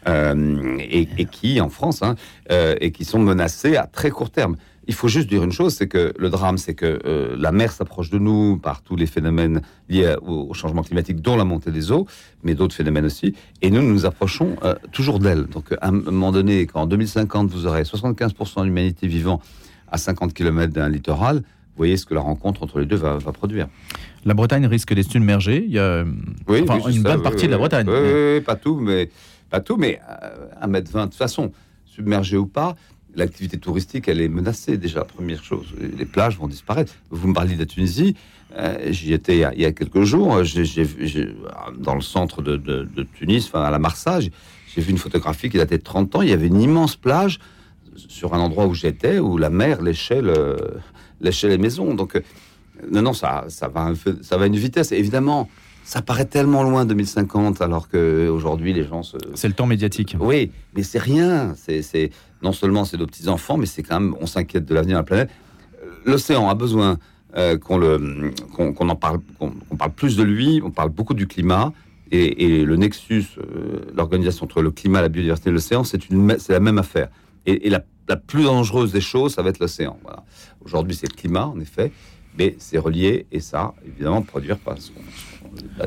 Euh, 0.06 0.78
et, 0.80 1.26
qui, 1.26 1.62
en 1.62 1.70
France, 1.70 2.04
hein, 2.04 2.16
euh, 2.52 2.76
et 2.82 2.92
qui 2.92 3.06
sont 3.06 3.20
menacés 3.20 3.78
à 3.78 3.88
très 3.88 4.10
court 4.10 4.30
terme. 4.30 4.58
Il 4.88 4.94
faut 4.94 5.08
juste 5.08 5.30
dire 5.30 5.44
une 5.44 5.52
chose, 5.52 5.74
c'est 5.74 5.88
que 5.88 6.14
le 6.18 6.30
drame, 6.30 6.58
c'est 6.58 6.74
que 6.74 7.00
la 7.38 7.52
mer 7.52 7.72
s'approche 7.72 8.10
de 8.10 8.20
nous 8.20 8.58
par 8.58 8.82
tous 8.82 8.96
les 8.96 9.06
phénomènes 9.06 9.62
liés 9.90 10.16
au, 10.22 10.54
changement 10.54 10.84
climatique, 10.84 11.22
dont 11.22 11.38
la 11.38 11.46
montée 11.46 11.72
des 11.72 11.92
eaux, 11.92 12.06
mais 12.44 12.54
d'autres 12.54 12.76
phénomènes 12.76 13.06
aussi, 13.06 13.34
et 13.62 13.70
nous 13.70 13.82
nous 13.82 14.06
approchons 14.06 14.58
toujours 14.92 15.20
d'elle. 15.20 15.46
Donc 15.46 15.72
à 15.80 15.88
un 15.88 15.92
moment 15.92 16.32
donné, 16.32 16.66
quand 16.66 16.82
en 16.82 16.88
2050, 16.88 17.50
vous 17.50 17.66
aurez 17.66 17.84
75% 17.84 18.60
de 18.60 18.66
l'humanité 18.66 19.08
vivant 19.08 19.42
à 19.90 19.98
50 19.98 20.34
km 20.34 20.74
d'un 20.74 20.90
littoral, 20.90 21.44
vous 21.74 21.78
voyez 21.78 21.98
ce 21.98 22.06
que 22.06 22.14
la 22.14 22.22
rencontre 22.22 22.62
entre 22.62 22.80
les 22.80 22.86
deux 22.86 22.98
va, 22.98 23.18
produire. 23.32 23.68
La 24.26 24.36
Bretagne 24.36 24.68
risque 24.68 24.94
d'être 24.94 25.10
submergée. 25.10 25.64
Il 25.66 25.74
y 25.74 25.80
a 25.80 26.02
une 26.02 27.02
bonne 27.02 27.24
partie 27.24 27.48
de 27.48 27.52
la 27.52 27.58
Bretagne. 27.58 27.88
Oui, 27.90 28.42
pas 28.42 28.56
tout, 28.56 28.80
mais 28.80 29.10
pas 29.50 29.60
tout, 29.60 29.76
mais 29.78 30.00
à 30.08 30.66
1 30.66 30.72
m 30.72 30.84
20 30.84 31.06
de 31.06 31.06
toute 31.06 31.16
façon, 31.16 31.52
submergé 31.86 32.38
ou 32.38 32.46
pas, 32.46 32.76
l'activité 33.16 33.58
touristique, 33.58 34.08
elle 34.08 34.22
est 34.22 34.28
menacée 34.28 34.78
déjà, 34.78 35.04
première 35.04 35.44
chose. 35.44 35.68
Les 35.80 36.06
plages 36.06 36.38
vont 36.38 36.48
disparaître. 36.48 36.94
Vous 37.10 37.28
me 37.28 37.34
parliez 37.34 37.56
de 37.56 37.60
la 37.60 37.66
Tunisie, 37.66 38.16
euh, 38.58 38.78
j'y 38.92 39.14
étais 39.14 39.38
il 39.38 39.62
y, 39.62 39.66
a, 39.66 39.72
quelques 39.72 40.04
jours, 40.04 40.42
dans 41.78 41.96
le 41.96 42.02
centre 42.02 42.42
de, 42.42 42.88
Tunis, 43.16 43.48
enfin 43.48 43.64
à 43.64 43.72
la 43.72 43.80
Marsage, 43.80 44.30
j'ai 44.74 44.82
vu 44.82 44.92
une 44.92 44.98
photographie 44.98 45.50
qui 45.50 45.58
datait 45.58 45.78
de 45.78 45.84
30 45.84 46.16
ans, 46.16 46.22
il 46.22 46.30
y 46.30 46.34
avait 46.34 46.48
une 46.48 46.62
immense 46.62 46.96
plage 46.96 47.40
sur 47.96 48.34
un 48.34 48.40
endroit 48.40 48.66
où 48.66 48.74
j'étais, 48.74 49.20
où 49.20 49.38
la 49.38 49.50
mer 49.50 49.82
léchait, 49.82 50.22
les 51.22 51.58
maisons. 51.58 51.94
Donc, 51.94 52.16
euh, 52.16 52.22
non, 52.92 53.02
non, 53.02 53.14
ça, 53.14 53.46
ça, 53.50 53.68
va, 53.68 53.94
ça 54.22 54.38
va 54.38 54.44
à 54.44 54.48
une 54.48 54.56
vitesse. 54.56 54.92
Évidemment, 54.92 55.48
ça 55.84 56.02
paraît 56.02 56.26
tellement 56.26 56.64
loin 56.64 56.86
2050 56.86 57.62
alors 57.62 57.88
que 57.88 58.28
aujourd'hui 58.30 58.74
les 58.74 58.84
gens 58.84 59.04
se. 59.04 59.18
C'est 59.36 59.48
le 59.48 59.54
temps 59.54 59.68
médiatique. 59.68 60.16
Oui, 60.20 60.52
mais 60.76 60.84
c'est 60.84 61.00
rien. 61.00 61.54
C'est 61.56 62.12
non 62.44 62.52
seulement 62.52 62.86
c'est 62.86 62.98
nos 62.98 63.08
petits 63.08 63.30
enfants, 63.30 63.58
mais 63.58 63.66
c'est 63.66 63.84
quand 63.84 64.00
même 64.00 64.16
on 64.20 64.26
s'inquiète 64.26 64.66
de 64.66 64.74
l'avenir 64.74 64.96
de 64.96 65.00
la 65.00 65.04
planète. 65.04 65.30
L'océan 66.06 66.50
a 66.50 66.56
besoin 66.56 66.98
euh, 67.36 67.58
qu'on 67.58 67.78
le 67.78 68.32
qu'on 68.54 68.90
en 68.90 68.96
parle, 68.96 69.20
qu'on 69.40 69.76
parle 69.78 69.92
plus 69.92 70.16
de 70.16 70.24
lui. 70.24 70.62
On 70.64 70.72
parle 70.72 70.90
beaucoup 70.90 71.14
du 71.14 71.28
climat 71.28 71.74
et, 72.14 72.64
le 72.64 72.76
nexus, 72.76 73.26
euh, 73.40 73.92
l'organisation 73.96 74.46
entre 74.46 74.62
le 74.62 74.70
climat, 74.70 75.02
la 75.02 75.10
biodiversité 75.10 75.50
et 75.50 75.54
l'océan, 75.54 75.84
c'est 75.84 76.10
une 76.10 76.38
c'est 76.38 76.54
la 76.54 76.60
même 76.60 76.78
affaire. 76.78 77.10
Et, 77.46 77.70
la, 77.70 77.84
plus 78.28 78.44
dangereuse 78.44 78.92
des 78.92 79.02
choses, 79.02 79.34
ça 79.34 79.42
va 79.42 79.50
être 79.50 79.60
l'océan. 79.60 79.98
Aujourd'hui, 80.64 80.96
c'est 80.96 81.10
le 81.10 81.16
climat, 81.16 81.48
en 81.48 81.60
effet, 81.60 81.92
mais 82.38 82.56
c'est 82.60 82.78
relié 82.78 83.26
et 83.32 83.40
ça, 83.40 83.74
évidemment, 83.88 84.22
produire 84.22 84.58
pas 84.58 84.76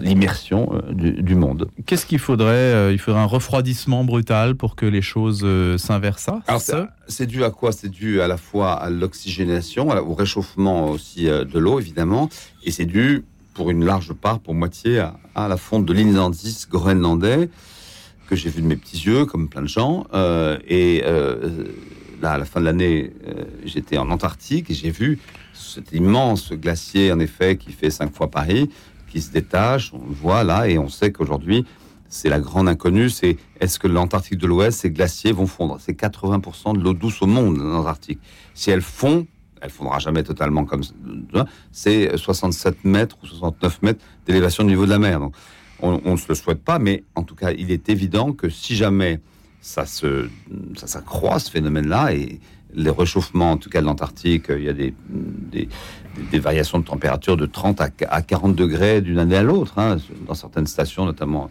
l'immersion 0.00 0.72
euh, 0.74 0.92
du, 0.92 1.34
monde. 1.34 1.68
Qu'est-ce 1.86 2.06
qu'il 2.06 2.18
faudrait 2.18 2.54
euh, 2.54 2.92
Il 2.92 2.98
faudrait 2.98 3.20
un 3.20 3.26
refroidissement 3.26 4.04
brutal 4.04 4.54
pour 4.54 4.76
que 4.76 4.86
les 4.86 5.02
choses 5.02 5.42
euh, 5.44 5.78
s'inversent 5.78 6.30
C'est 7.08 7.26
dû 7.26 7.44
à 7.44 7.50
quoi? 7.50 7.72
C'est 7.72 7.88
dû 7.88 8.20
à 8.20 8.28
la 8.28 8.36
fois 8.36 8.72
à 8.72 8.90
l'oxygénation, 8.90 9.88
au 9.88 10.14
réchauffement 10.14 10.90
aussi 10.90 11.24
de 11.26 11.58
l'eau, 11.58 11.78
évidemment, 11.80 12.28
et 12.64 12.70
c'est 12.70 12.84
dû 12.84 13.24
pour 13.54 13.70
une 13.70 13.84
large 13.84 14.12
part, 14.12 14.40
pour 14.40 14.54
moitié, 14.54 14.98
à, 15.34 15.48
la 15.48 15.56
fonte 15.56 15.86
de 15.86 15.92
l'inlandis 15.92 16.66
groenlandais 16.70 17.48
que 18.28 18.36
j'ai 18.36 18.50
vu 18.50 18.60
de 18.60 18.66
mes 18.66 18.76
petits 18.76 18.98
yeux, 18.98 19.24
comme 19.24 19.48
plein 19.48 19.62
de 19.62 19.68
gens. 19.68 20.06
et 20.68 21.02
là, 22.22 22.32
à 22.32 22.38
la 22.38 22.44
fin 22.44 22.60
de 22.60 22.66
l'année, 22.66 23.12
j'étais 23.64 23.98
en 23.98 24.10
Antarctique 24.10 24.70
et 24.70 24.74
j'ai 24.74 24.90
vu 24.90 25.20
cet 25.54 25.92
immense 25.92 26.52
glacier, 26.52 27.12
en 27.12 27.18
effet, 27.18 27.56
qui 27.56 27.72
fait 27.72 27.90
cinq 27.90 28.14
fois 28.14 28.30
Paris, 28.30 28.68
se 29.22 29.30
détache, 29.30 29.92
on 29.92 30.06
le 30.08 30.14
voit 30.14 30.44
là, 30.44 30.68
et 30.68 30.78
on 30.78 30.88
sait 30.88 31.12
qu'aujourd'hui, 31.12 31.64
c'est 32.08 32.28
la 32.28 32.38
grande 32.38 32.68
inconnue, 32.68 33.10
c'est 33.10 33.36
est-ce 33.60 33.78
que 33.78 33.88
l'Antarctique 33.88 34.38
de 34.38 34.46
l'Ouest, 34.46 34.80
ces 34.80 34.90
glaciers 34.90 35.32
vont 35.32 35.46
fondre? 35.46 35.78
C'est 35.80 35.98
80% 35.98 36.78
de 36.78 36.82
l'eau 36.82 36.94
douce 36.94 37.20
au 37.22 37.26
monde, 37.26 37.58
l'Antarctique. 37.58 38.20
Si 38.54 38.70
elles 38.70 38.82
fond, 38.82 39.26
elle 39.60 39.70
fondra 39.70 39.98
jamais 39.98 40.22
totalement 40.22 40.64
comme 40.64 40.82
c'est 41.72 42.16
67 42.16 42.84
mètres 42.84 43.16
ou 43.22 43.26
69 43.26 43.82
mètres 43.82 44.04
d'élévation 44.26 44.64
du 44.64 44.70
niveau 44.70 44.84
de 44.84 44.90
la 44.90 44.98
mer. 44.98 45.18
Donc, 45.20 45.34
on 45.80 46.12
ne 46.12 46.16
se 46.16 46.28
le 46.28 46.34
souhaite 46.34 46.62
pas, 46.62 46.78
mais 46.78 47.04
en 47.14 47.22
tout 47.22 47.34
cas, 47.34 47.52
il 47.52 47.70
est 47.70 47.88
évident 47.88 48.32
que 48.32 48.48
si 48.48 48.74
jamais 48.76 49.20
ça 49.60 49.84
se, 49.84 50.28
ça 50.76 50.86
s'accroît 50.86 51.38
ce 51.38 51.50
phénomène-là 51.50 52.14
et 52.14 52.40
les 52.74 52.90
réchauffements, 52.90 53.52
en 53.52 53.56
tout 53.56 53.70
cas 53.70 53.80
de 53.80 53.86
l'Antarctique, 53.86 54.46
il 54.50 54.64
y 54.64 54.68
a 54.68 54.72
des, 54.72 54.94
des, 55.52 56.38
variations 56.38 56.78
de 56.78 56.84
température 56.84 57.36
de 57.36 57.46
30 57.46 57.80
à, 57.80 58.22
40 58.22 58.54
degrés 58.54 59.00
d'une 59.00 59.18
année 59.18 59.36
à 59.36 59.42
l'autre, 59.42 59.78
hein, 59.78 59.96
dans 60.26 60.34
certaines 60.34 60.66
stations, 60.66 61.04
notamment 61.04 61.50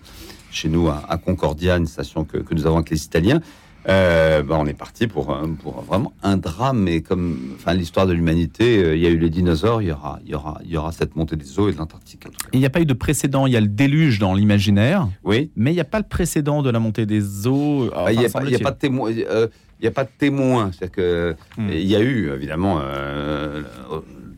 chez 0.52 0.70
nous 0.70 0.88
à, 0.88 1.18
Concordia, 1.18 1.78
une 1.78 1.88
station 1.88 2.24
que, 2.24 2.38
que, 2.38 2.54
nous 2.54 2.66
avons 2.66 2.78
avec 2.78 2.90
les 2.90 3.04
Italiens. 3.04 3.42
Euh, 3.88 4.42
bah, 4.42 4.58
on 4.60 4.66
est 4.66 4.74
parti 4.74 5.06
pour, 5.06 5.38
pour 5.62 5.82
vraiment 5.82 6.14
un 6.24 6.38
drame, 6.38 6.88
et 6.88 7.02
comme 7.02 7.38
enfin, 7.56 7.74
l'histoire 7.74 8.08
de 8.08 8.14
l'humanité, 8.14 8.84
euh, 8.84 8.96
il 8.96 9.02
y 9.02 9.06
a 9.06 9.10
eu 9.10 9.18
les 9.18 9.30
dinosaures, 9.30 9.82
il 9.82 9.90
y 9.90 9.92
aura, 9.92 10.20
il 10.24 10.32
y 10.32 10.36
aura, 10.36 10.60
il 10.64 10.72
y 10.72 10.78
aura 10.78 10.92
cette 10.92 11.16
montée 11.16 11.36
des 11.36 11.60
eaux 11.60 11.70
et 11.70 11.74
de 11.74 11.78
l'Antarctique. 11.78 12.24
Il 12.52 12.60
n'y 12.60 12.66
a 12.66 12.72
pas 12.72 12.82
eu 12.82 12.86
de 12.86 12.94
précédent, 12.94 13.46
il 13.46 13.54
y 13.54 13.58
a 13.58 13.62
le 13.62 13.68
déluge 13.68 14.18
dans 14.18 14.34
l'imaginaire, 14.34 15.08
oui. 15.24 15.52
mais 15.56 15.72
il 15.72 15.76
n'y 15.76 15.82
a 15.82 15.86
pas 15.86 16.00
le 16.00 16.08
précédent 16.08 16.64
de 16.64 16.72
la 16.72 16.80
montée 16.80 17.06
des 17.06 17.46
eaux. 17.46 17.92
Bah, 17.92 18.12
il 18.12 18.20
n'y 18.20 18.26
a, 18.26 18.30
pas 18.60 18.72
de 18.72 18.80
témoin. 18.80 19.12
Euh, 19.12 19.48
il 19.80 19.84
n'y 19.84 19.88
a 19.88 19.92
pas 19.92 20.04
de 20.04 20.10
témoin. 20.18 20.72
C'est-à-dire 20.72 20.96
que 20.96 21.36
hmm. 21.58 21.70
il 21.70 21.88
y 21.88 21.96
a 21.96 22.02
eu 22.02 22.32
évidemment 22.32 22.82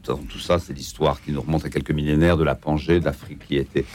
dans 0.07 0.17
tout 0.17 0.39
ça, 0.39 0.59
c'est 0.59 0.73
l'histoire 0.73 1.21
qui 1.21 1.31
nous 1.31 1.41
remonte 1.41 1.65
à 1.65 1.69
quelques 1.69 1.91
millénaires 1.91 2.37
de 2.37 2.43
la 2.43 2.55
Pangée, 2.55 2.99
de 2.99 3.05
l'Afrique 3.05 3.45
qui 3.47 3.57
était 3.57 3.85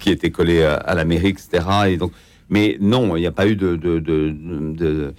qui 0.00 0.10
était 0.10 0.30
collée 0.30 0.62
à, 0.62 0.94
l'Amérique, 0.94 1.38
etc. 1.38 1.66
Et 1.88 1.96
donc, 1.96 2.12
mais 2.50 2.76
non, 2.80 3.16
il 3.16 3.20
n'y 3.20 3.26
a 3.26 3.32
pas 3.32 3.46
eu 3.46 3.56
de 3.56 3.76
de, 3.76 3.98
de, 4.00 5.14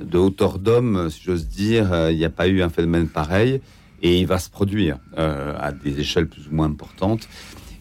de, 0.00 0.18
hauteur 0.18 0.58
d'homme, 0.58 1.10
si 1.10 1.22
j'ose 1.22 1.46
dire. 1.46 2.10
Il 2.10 2.16
n'y 2.16 2.24
a 2.24 2.30
pas 2.30 2.48
eu 2.48 2.62
un 2.62 2.68
phénomène 2.68 3.08
pareil, 3.08 3.60
et 4.02 4.18
il 4.18 4.26
va 4.26 4.38
se 4.38 4.50
produire 4.50 4.98
euh, 5.18 5.54
à 5.58 5.72
des 5.72 6.00
échelles 6.00 6.26
plus 6.26 6.48
ou 6.48 6.54
moins 6.54 6.66
importantes. 6.66 7.28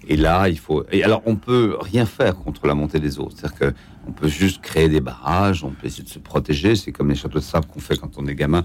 Et 0.08 0.18
là, 0.18 0.50
il 0.50 0.60
faut. 0.60 0.86
Et 0.92 1.04
alors, 1.04 1.24
on 1.26 1.36
peut 1.36 1.78
rien 1.80 2.06
faire 2.06 2.36
contre 2.36 2.68
la 2.68 2.76
montée 2.76 3.00
des 3.00 3.20
eaux. 3.20 3.30
C'est-à-dire 3.34 3.58
que 3.58 3.74
on 4.08 4.12
peut 4.12 4.28
juste 4.28 4.62
créer 4.62 4.90
des 4.90 5.02
barrages, 5.02 5.64
on 5.64 5.72
peut 5.72 5.88
essayer 5.88 6.04
de 6.04 6.10
se 6.10 6.20
protéger. 6.20 6.76
C'est 6.76 6.92
comme 6.92 7.10
les 7.10 7.16
châteaux 7.16 7.40
de 7.40 7.44
sable 7.44 7.66
qu'on 7.68 7.80
fait 7.80 7.98
quand 7.98 8.18
on 8.18 8.26
est 8.28 8.36
gamin 8.36 8.64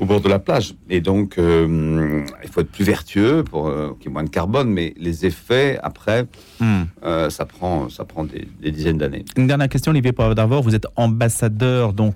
au 0.00 0.06
bord 0.06 0.20
de 0.20 0.28
la 0.28 0.38
plage. 0.38 0.74
Et 0.88 1.00
donc, 1.00 1.38
euh, 1.38 2.24
il 2.42 2.48
faut 2.48 2.60
être 2.60 2.70
plus 2.70 2.84
vertueux 2.84 3.44
pour 3.44 3.68
euh, 3.68 3.90
qu'il 3.98 4.06
y 4.06 4.08
ait 4.08 4.12
moins 4.12 4.24
de 4.24 4.30
carbone, 4.30 4.70
mais 4.70 4.94
les 4.96 5.26
effets, 5.26 5.78
après, 5.82 6.26
hmm. 6.58 6.82
euh, 7.04 7.30
ça 7.30 7.44
prend, 7.44 7.88
ça 7.88 8.04
prend 8.04 8.24
des, 8.24 8.48
dizaines 8.70 8.98
d'années. 8.98 9.24
Une 9.36 9.46
dernière 9.46 9.68
question, 9.68 9.90
Olivier 9.90 10.12
d'abord 10.34 10.62
Vous 10.62 10.74
êtes 10.74 10.86
ambassadeur, 10.96 11.92
donc, 11.92 12.14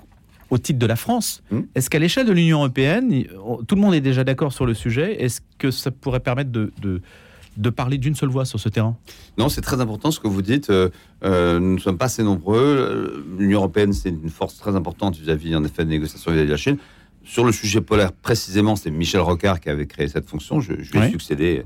au 0.51 0.59
titre 0.59 0.79
de 0.79 0.87
la 0.87 0.97
France. 0.97 1.43
Hmm. 1.51 1.61
Est-ce 1.75 1.91
qu'à 1.91 1.99
l'échelle 1.99 2.27
de 2.27 2.33
l'Union 2.33 2.59
européenne, 2.59 3.25
tout 3.69 3.75
le 3.75 3.81
monde 3.81 3.95
est 3.95 4.01
déjà 4.01 4.25
d'accord 4.25 4.53
sur 4.53 4.67
le 4.67 4.75
sujet? 4.75 5.23
Est-ce 5.23 5.41
que 5.59 5.71
ça 5.71 5.91
pourrait 5.91 6.21
permettre 6.21 6.51
de, 6.51 6.73
de 6.81 7.03
parler 7.71 7.99
d'une 7.99 8.15
seule 8.15 8.29
voix 8.29 8.45
sur 8.45 8.61
ce 8.61 8.69
terrain? 8.69 8.97
Non, 9.39 9.49
c'est 9.49 9.61
très 9.61 9.81
important 9.81 10.11
ce 10.11 10.21
que 10.21 10.29
vous 10.29 10.43
dites. 10.43 10.71
nous 10.71 11.75
ne 11.75 11.79
sommes 11.79 11.99
pas 11.99 12.07
assez 12.07 12.23
nombreux. 12.23 13.25
L'Union 13.39 13.59
européenne, 13.59 13.93
c'est 13.93 14.11
une 14.11 14.31
force 14.31 14.59
très 14.59 14.77
importante 14.77 15.17
vis-à-vis, 15.17 15.55
en 15.57 15.65
effet, 15.65 15.85
des 15.85 15.91
négociations 15.91 16.31
vis-à-vis 16.31 16.49
de 16.49 16.53
la 16.53 16.59
Chine 16.59 16.79
sur 17.25 17.45
le 17.45 17.53
sujet 17.53 17.81
polaire 17.81 18.13
précisément, 18.13 18.77
c'est 18.77 18.91
Michel 18.91 19.21
Rocard 19.21 19.61
qui 19.61 19.71
avait 19.71 19.87
créé 19.87 20.09
cette 20.09 20.29
fonction. 20.29 20.61
Je, 20.61 20.75
lui 20.75 20.99
ai 20.99 21.11
succédé 21.11 21.65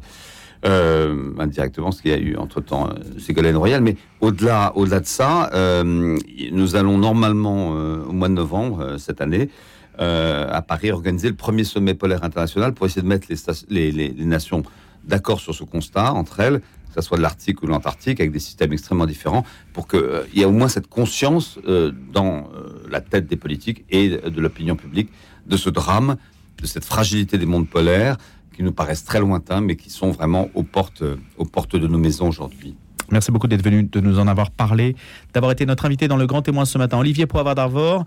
euh, 0.64 1.32
indirectement, 1.38 1.90
ce 1.90 2.02
qu'il 2.02 2.10
y 2.10 2.14
a 2.14 2.18
eu 2.18 2.36
entre-temps, 2.36 2.88
euh, 2.88 3.18
Ségolène 3.18 3.56
Royal. 3.56 3.82
Mais 3.82 3.96
au-delà, 4.20 4.72
au-delà 4.76 5.00
de 5.00 5.06
ça, 5.06 5.50
euh, 5.52 6.16
nous 6.52 6.76
allons 6.76 6.98
normalement, 6.98 7.70
au 7.70 8.12
mois 8.12 8.28
de 8.28 8.34
novembre 8.34 8.96
cette 8.98 9.20
année, 9.20 9.50
à 9.98 10.62
Paris, 10.62 10.92
organiser 10.92 11.28
le 11.28 11.34
premier 11.34 11.64
sommet 11.64 11.94
polaire 11.94 12.22
international 12.22 12.72
pour 12.72 12.86
essayer 12.86 13.02
de 13.02 13.08
mettre 13.08 13.26
les, 13.68 13.90
les, 13.90 14.12
les, 14.12 14.24
nations 14.24 14.62
d'accord 15.04 15.40
sur 15.40 15.54
ce 15.54 15.64
constat 15.64 16.12
entre 16.12 16.40
elles, 16.40 16.60
que 16.60 16.94
ce 16.94 17.00
soit 17.02 17.16
de 17.16 17.22
l'Arctique 17.22 17.62
ou 17.62 17.66
de 17.66 17.70
l'Antarctique, 17.70 18.20
avec 18.20 18.32
des 18.32 18.38
systèmes 18.38 18.72
extrêmement 18.72 19.06
différents, 19.06 19.44
pour 19.72 19.88
qu'il 19.88 20.00
y 20.34 20.42
ait 20.42 20.46
au 20.46 20.52
moins 20.52 20.68
cette 20.68 20.88
conscience 20.88 21.58
dans 22.12 22.48
la 22.90 23.00
tête 23.00 23.26
des 23.26 23.36
politiques 23.36 23.84
et 23.90 24.08
de 24.08 24.40
l'opinion 24.40 24.76
publique 24.76 25.10
de 25.46 25.56
ce 25.56 25.70
drame, 25.70 26.16
de 26.60 26.66
cette 26.66 26.84
fragilité 26.84 27.38
des 27.38 27.46
mondes 27.46 27.68
polaires 27.68 28.16
qui 28.54 28.62
nous 28.62 28.72
paraissent 28.72 29.04
très 29.04 29.20
lointains, 29.20 29.60
mais 29.60 29.76
qui 29.76 29.90
sont 29.90 30.10
vraiment 30.10 30.48
aux 30.54 30.64
portes, 30.64 31.04
aux 31.36 31.44
portes 31.44 31.76
de 31.76 31.86
nos 31.86 31.98
maisons 31.98 32.28
aujourd'hui. 32.28 32.74
Merci 33.10 33.32
beaucoup 33.32 33.46
d'être 33.48 33.64
venu, 33.64 33.84
de 33.84 34.00
nous 34.00 34.18
en 34.18 34.26
avoir 34.26 34.50
parlé, 34.50 34.96
d'avoir 35.32 35.52
été 35.52 35.66
notre 35.66 35.84
invité 35.84 36.08
dans 36.08 36.16
le 36.16 36.26
Grand 36.26 36.42
Témoin 36.42 36.64
ce 36.64 36.78
matin. 36.78 36.98
Olivier 36.98 37.26
Poivre 37.26 37.54
d'Arvor, 37.54 38.04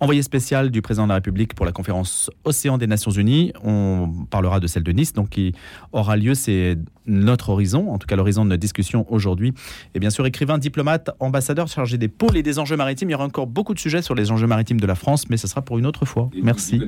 envoyé 0.00 0.22
spécial 0.22 0.70
du 0.70 0.82
président 0.82 1.04
de 1.04 1.08
la 1.08 1.16
République 1.16 1.54
pour 1.54 1.66
la 1.66 1.72
conférence 1.72 2.30
Océan 2.44 2.78
des 2.78 2.86
Nations 2.86 3.10
Unies. 3.10 3.52
On 3.62 4.10
parlera 4.30 4.60
de 4.60 4.66
celle 4.66 4.84
de 4.84 4.92
Nice, 4.92 5.12
donc 5.12 5.30
qui 5.30 5.54
aura 5.92 6.16
lieu. 6.16 6.34
C'est 6.34 6.78
notre 7.06 7.50
horizon, 7.50 7.90
en 7.90 7.98
tout 7.98 8.06
cas 8.06 8.16
l'horizon 8.16 8.44
de 8.44 8.50
notre 8.50 8.60
discussion 8.60 9.06
aujourd'hui. 9.12 9.54
Et 9.94 9.98
bien 9.98 10.10
sûr, 10.10 10.26
écrivain, 10.26 10.58
diplomate, 10.58 11.10
ambassadeur 11.20 11.68
chargé 11.68 11.98
des 11.98 12.08
pôles 12.08 12.36
et 12.36 12.42
des 12.42 12.58
enjeux 12.58 12.76
maritimes. 12.76 13.08
Il 13.08 13.12
y 13.12 13.16
aura 13.16 13.24
encore 13.24 13.46
beaucoup 13.46 13.74
de 13.74 13.78
sujets 13.78 14.02
sur 14.02 14.14
les 14.14 14.30
enjeux 14.30 14.46
maritimes 14.46 14.80
de 14.80 14.86
la 14.86 14.94
France, 14.94 15.28
mais 15.30 15.36
ce 15.36 15.46
sera 15.46 15.62
pour 15.62 15.78
une 15.78 15.86
autre 15.86 16.04
fois. 16.04 16.30
Merci. 16.42 16.80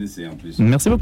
Merci 0.59 0.89
beaucoup. 0.89 0.99